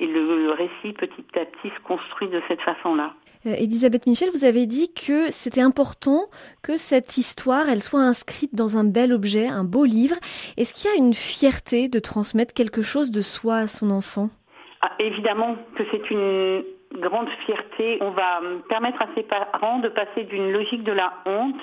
Et 0.00 0.06
le, 0.06 0.44
le 0.44 0.50
récit, 0.52 0.92
petit 0.92 1.24
à 1.38 1.44
petit, 1.44 1.70
se 1.74 1.80
construit 1.82 2.28
de 2.28 2.42
cette 2.48 2.60
façon-là. 2.62 3.12
Euh, 3.48 3.54
Elisabeth 3.58 4.06
Michel, 4.06 4.28
vous 4.30 4.44
avez 4.44 4.66
dit 4.66 4.92
que 4.92 5.30
c'était 5.30 5.60
important 5.60 6.24
que 6.62 6.76
cette 6.76 7.16
histoire, 7.16 7.68
elle 7.68 7.82
soit 7.82 8.00
inscrite 8.00 8.54
dans 8.54 8.76
un 8.76 8.84
bel 8.84 9.12
objet, 9.12 9.46
un 9.46 9.64
beau 9.64 9.84
livre. 9.84 10.16
Est-ce 10.56 10.74
qu'il 10.74 10.90
y 10.90 10.94
a 10.94 10.96
une 10.96 11.14
fierté 11.14 11.88
de 11.88 11.98
transmettre 11.98 12.52
quelque 12.52 12.82
chose 12.82 13.10
de 13.10 13.22
soi 13.22 13.56
à 13.56 13.66
son 13.66 13.90
enfant? 13.90 14.28
Ah, 14.82 14.90
Évidemment 14.98 15.56
que 15.76 15.84
c'est 15.90 16.10
une 16.10 16.64
grande 16.94 17.28
fierté. 17.46 17.98
On 18.00 18.10
va 18.10 18.40
permettre 18.68 19.00
à 19.02 19.08
ses 19.14 19.22
parents 19.22 19.78
de 19.78 19.88
passer 19.88 20.24
d'une 20.24 20.52
logique 20.52 20.84
de 20.84 20.92
la 20.92 21.12
honte 21.26 21.60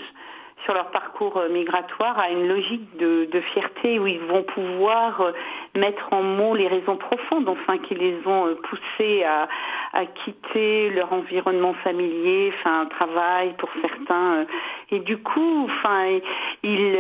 sur 0.64 0.74
leur 0.74 0.90
parcours 0.92 1.40
migratoire 1.52 2.18
à 2.18 2.30
une 2.30 2.48
logique 2.48 2.98
de, 2.98 3.26
de, 3.32 3.42
fierté 3.54 4.00
où 4.00 4.08
ils 4.08 4.22
vont 4.22 4.44
pouvoir 4.44 5.32
mettre 5.76 6.12
en 6.12 6.24
mots 6.24 6.56
les 6.56 6.68
raisons 6.68 6.98
profondes, 6.98 7.48
enfin, 7.48 7.78
qui 7.78 7.96
les 7.96 8.16
ont 8.26 8.56
poussés 8.64 9.24
à, 9.24 9.48
à 9.94 10.06
quitter 10.06 10.90
leur 10.90 11.12
environnement 11.14 11.74
familier, 11.84 12.54
enfin, 12.60 12.86
travail 12.86 13.54
pour 13.58 13.70
certains. 13.82 14.46
Et 14.92 15.00
du 15.00 15.18
coup, 15.18 15.66
enfin, 15.66 16.20
il, 16.64 16.98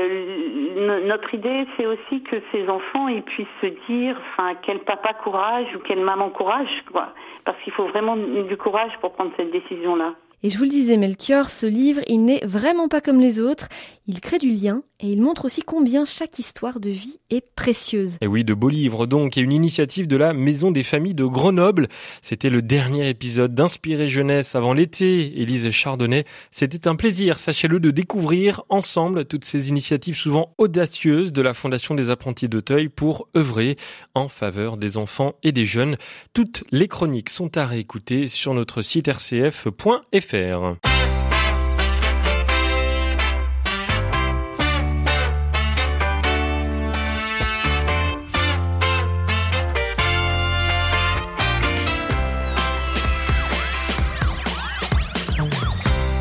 notre 1.05 1.33
idée, 1.33 1.65
c'est 1.77 1.85
aussi 1.85 2.21
que 2.23 2.37
ces 2.51 2.67
enfants, 2.69 3.07
ils 3.07 3.23
puissent 3.23 3.47
se 3.61 3.67
dire, 3.87 4.17
enfin, 4.31 4.55
quel 4.61 4.79
papa 4.79 5.13
courage 5.13 5.67
ou 5.75 5.79
quelle 5.79 6.01
maman 6.01 6.29
courage, 6.29 6.83
quoi. 6.91 7.13
Parce 7.43 7.57
qu'il 7.63 7.73
faut 7.73 7.85
vraiment 7.85 8.15
du 8.17 8.57
courage 8.57 8.91
pour 9.01 9.13
prendre 9.13 9.31
cette 9.37 9.51
décision-là. 9.51 10.13
Et 10.45 10.49
je 10.49 10.59
vous 10.59 10.65
le 10.65 10.69
disais, 10.69 10.97
Melchior, 10.97 11.49
ce 11.49 11.65
livre, 11.65 12.01
il 12.05 12.23
n'est 12.23 12.45
vraiment 12.45 12.87
pas 12.87 13.01
comme 13.01 13.19
les 13.19 13.39
autres. 13.39 13.67
Il 14.05 14.21
crée 14.21 14.37
du 14.37 14.51
lien 14.51 14.83
et 14.99 15.07
il 15.07 15.19
montre 15.19 15.45
aussi 15.45 15.63
combien 15.63 16.05
chaque 16.05 16.37
histoire 16.37 16.79
de 16.79 16.91
vie 16.91 17.17
est 17.31 17.43
précieuse. 17.55 18.17
Et 18.21 18.27
oui, 18.27 18.43
de 18.43 18.53
beaux 18.53 18.69
livres 18.69 19.07
donc, 19.07 19.39
et 19.39 19.41
une 19.41 19.51
initiative 19.51 20.07
de 20.07 20.15
la 20.15 20.33
Maison 20.33 20.69
des 20.69 20.83
Familles 20.83 21.15
de 21.15 21.25
Grenoble. 21.25 21.87
C'était 22.21 22.51
le 22.51 22.61
dernier 22.61 23.09
épisode 23.09 23.55
d'Inspirer 23.55 24.07
Jeunesse 24.07 24.53
avant 24.53 24.73
l'été. 24.73 25.41
Élise 25.41 25.71
Chardonnay, 25.71 26.25
c'était 26.51 26.87
un 26.87 26.95
plaisir, 26.95 27.39
sachez-le, 27.39 27.79
de 27.79 27.89
découvrir 27.89 28.61
ensemble 28.69 29.25
toutes 29.25 29.45
ces 29.45 29.69
initiatives 29.69 30.15
souvent 30.15 30.53
audacieuses 30.59 31.33
de 31.33 31.41
la 31.41 31.55
Fondation 31.55 31.95
des 31.95 32.11
apprentis 32.11 32.49
d'Auteuil 32.49 32.89
pour 32.89 33.29
œuvrer 33.35 33.77
en 34.13 34.27
faveur 34.27 34.77
des 34.77 34.97
enfants 34.97 35.33
et 35.41 35.51
des 35.51 35.65
jeunes. 35.65 35.97
Toutes 36.33 36.63
les 36.71 36.87
chroniques 36.87 37.29
sont 37.29 37.57
à 37.57 37.65
réécouter 37.65 38.27
sur 38.27 38.53
notre 38.53 38.83
site 38.83 39.07
rcf.fr. 39.07 40.34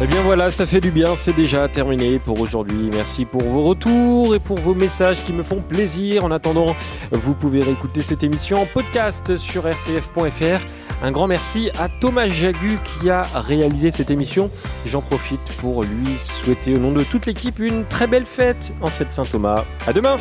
Eh 0.04 0.06
bien 0.06 0.20
voilà, 0.20 0.50
ça 0.50 0.66
fait 0.66 0.82
du 0.82 0.90
bien, 0.90 1.16
c'est 1.16 1.32
déjà 1.32 1.66
terminé 1.66 2.18
pour 2.18 2.38
aujourd'hui. 2.38 2.90
Merci 2.92 3.24
pour 3.24 3.42
vos 3.42 3.62
retours 3.62 4.34
et 4.34 4.38
pour 4.38 4.58
vos 4.58 4.74
messages 4.74 5.24
qui 5.24 5.32
me 5.32 5.42
font 5.42 5.62
plaisir. 5.62 6.24
En 6.24 6.30
attendant, 6.30 6.76
vous 7.10 7.32
pouvez 7.32 7.62
réécouter 7.62 8.02
cette 8.02 8.22
émission 8.22 8.60
en 8.60 8.66
podcast 8.66 9.38
sur 9.38 9.64
rcf.fr. 9.64 10.60
Un 11.04 11.12
grand 11.12 11.26
merci 11.26 11.68
à 11.78 11.90
Thomas 11.90 12.28
Jagu 12.28 12.78
qui 12.82 13.10
a 13.10 13.20
réalisé 13.34 13.90
cette 13.90 14.10
émission. 14.10 14.48
J'en 14.86 15.02
profite 15.02 15.38
pour 15.58 15.82
lui 15.82 16.18
souhaiter 16.18 16.74
au 16.74 16.78
nom 16.78 16.92
de 16.92 17.04
toute 17.04 17.26
l'équipe 17.26 17.58
une 17.58 17.84
très 17.84 18.06
belle 18.06 18.24
fête 18.24 18.72
en 18.80 18.86
cette 18.86 19.10
Saint-Thomas. 19.10 19.66
À 19.86 19.92
demain! 19.92 20.16